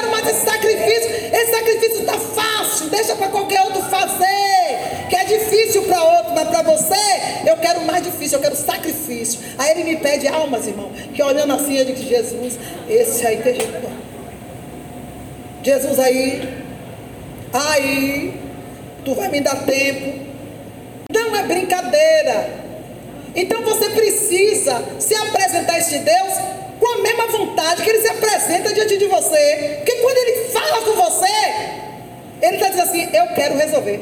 quero 0.00 0.10
mais 0.10 0.26
esse 0.26 0.44
sacrifício. 0.44 1.10
Esse 1.32 1.50
sacrifício 1.50 2.00
está 2.00 2.18
fácil, 2.18 2.88
deixa 2.88 3.14
para 3.14 3.28
qualquer 3.28 3.60
outro 3.62 3.82
fazer. 3.82 5.06
Que 5.08 5.16
é 5.16 5.24
difícil 5.24 5.82
para 5.82 6.02
outro, 6.02 6.32
mas 6.34 6.48
para 6.48 6.62
você, 6.62 6.94
eu 7.46 7.56
quero 7.56 7.82
mais 7.82 8.02
difícil, 8.02 8.38
eu 8.38 8.42
quero 8.42 8.56
sacrifício. 8.56 9.40
Aí 9.58 9.72
ele 9.72 9.84
me 9.84 9.96
pede 9.96 10.26
almas, 10.28 10.66
irmão, 10.66 10.90
que 11.14 11.22
olhando 11.22 11.52
assim, 11.52 11.76
eu 11.76 11.84
digo, 11.84 11.98
Jesus, 11.98 12.58
esse 12.88 13.26
aí 13.26 13.38
tem 13.38 13.54
jeito. 13.54 13.90
Jesus 15.62 15.98
aí, 15.98 16.64
aí, 17.52 18.40
tu 19.04 19.14
vai 19.14 19.28
me 19.28 19.40
dar 19.40 19.64
tempo. 19.64 20.30
Não 21.12 21.36
é 21.36 21.42
brincadeira. 21.42 22.70
Então 23.34 23.62
você 23.62 23.90
precisa 23.90 24.82
se 24.98 25.14
apresentar 25.14 25.74
a 25.74 25.78
este 25.78 25.98
Deus 25.98 26.49
a 27.00 27.02
mesma 27.02 27.26
vontade 27.26 27.82
que 27.82 27.90
ele 27.90 28.00
se 28.00 28.08
apresenta 28.08 28.72
diante 28.72 28.98
de 28.98 29.06
você. 29.06 29.76
Porque 29.78 29.96
quando 29.96 30.16
ele 30.16 30.44
fala 30.50 30.82
com 30.82 30.92
você, 30.92 31.26
ele 32.42 32.56
está 32.56 32.68
dizendo 32.68 32.88
assim: 32.88 33.08
Eu 33.14 33.34
quero 33.34 33.56
resolver. 33.56 34.00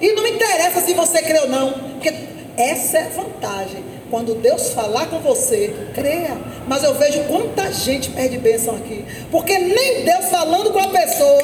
E 0.00 0.12
não 0.12 0.26
interessa 0.26 0.80
se 0.80 0.94
você 0.94 1.22
crê 1.22 1.38
ou 1.40 1.48
não, 1.48 1.72
porque 1.72 2.14
essa 2.56 2.98
é 2.98 3.02
a 3.02 3.08
vantagem. 3.08 3.84
Quando 4.10 4.34
Deus 4.36 4.70
falar 4.70 5.06
com 5.06 5.18
você, 5.18 5.74
creia. 5.94 6.36
Mas 6.66 6.82
eu 6.82 6.94
vejo 6.94 7.24
quanta 7.24 7.70
gente 7.72 8.10
perde 8.10 8.38
bênção 8.38 8.74
aqui. 8.74 9.04
Porque 9.30 9.58
nem 9.58 10.04
Deus 10.04 10.26
falando 10.30 10.72
com 10.72 10.78
a 10.78 10.88
pessoa, 10.88 11.42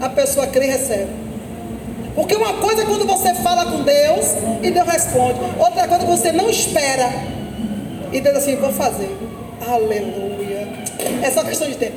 a 0.00 0.08
pessoa 0.08 0.46
crê 0.46 0.66
e 0.66 0.68
recebe. 0.68 1.10
Porque 2.14 2.36
uma 2.36 2.54
coisa 2.54 2.82
é 2.82 2.84
quando 2.84 3.06
você 3.06 3.34
fala 3.36 3.64
com 3.66 3.82
Deus 3.82 4.26
e 4.62 4.70
Deus 4.70 4.86
responde. 4.86 5.40
Outra 5.58 5.72
coisa 5.72 5.82
é 5.82 5.88
quando 5.88 6.06
você 6.06 6.30
não 6.30 6.48
espera. 6.48 7.10
E 8.12 8.20
Deus 8.20 8.36
assim, 8.36 8.54
vou 8.56 8.72
fazer. 8.72 9.10
Aleluia. 9.66 10.68
É 11.22 11.30
só 11.30 11.44
questão 11.44 11.68
de 11.68 11.76
tempo. 11.76 11.90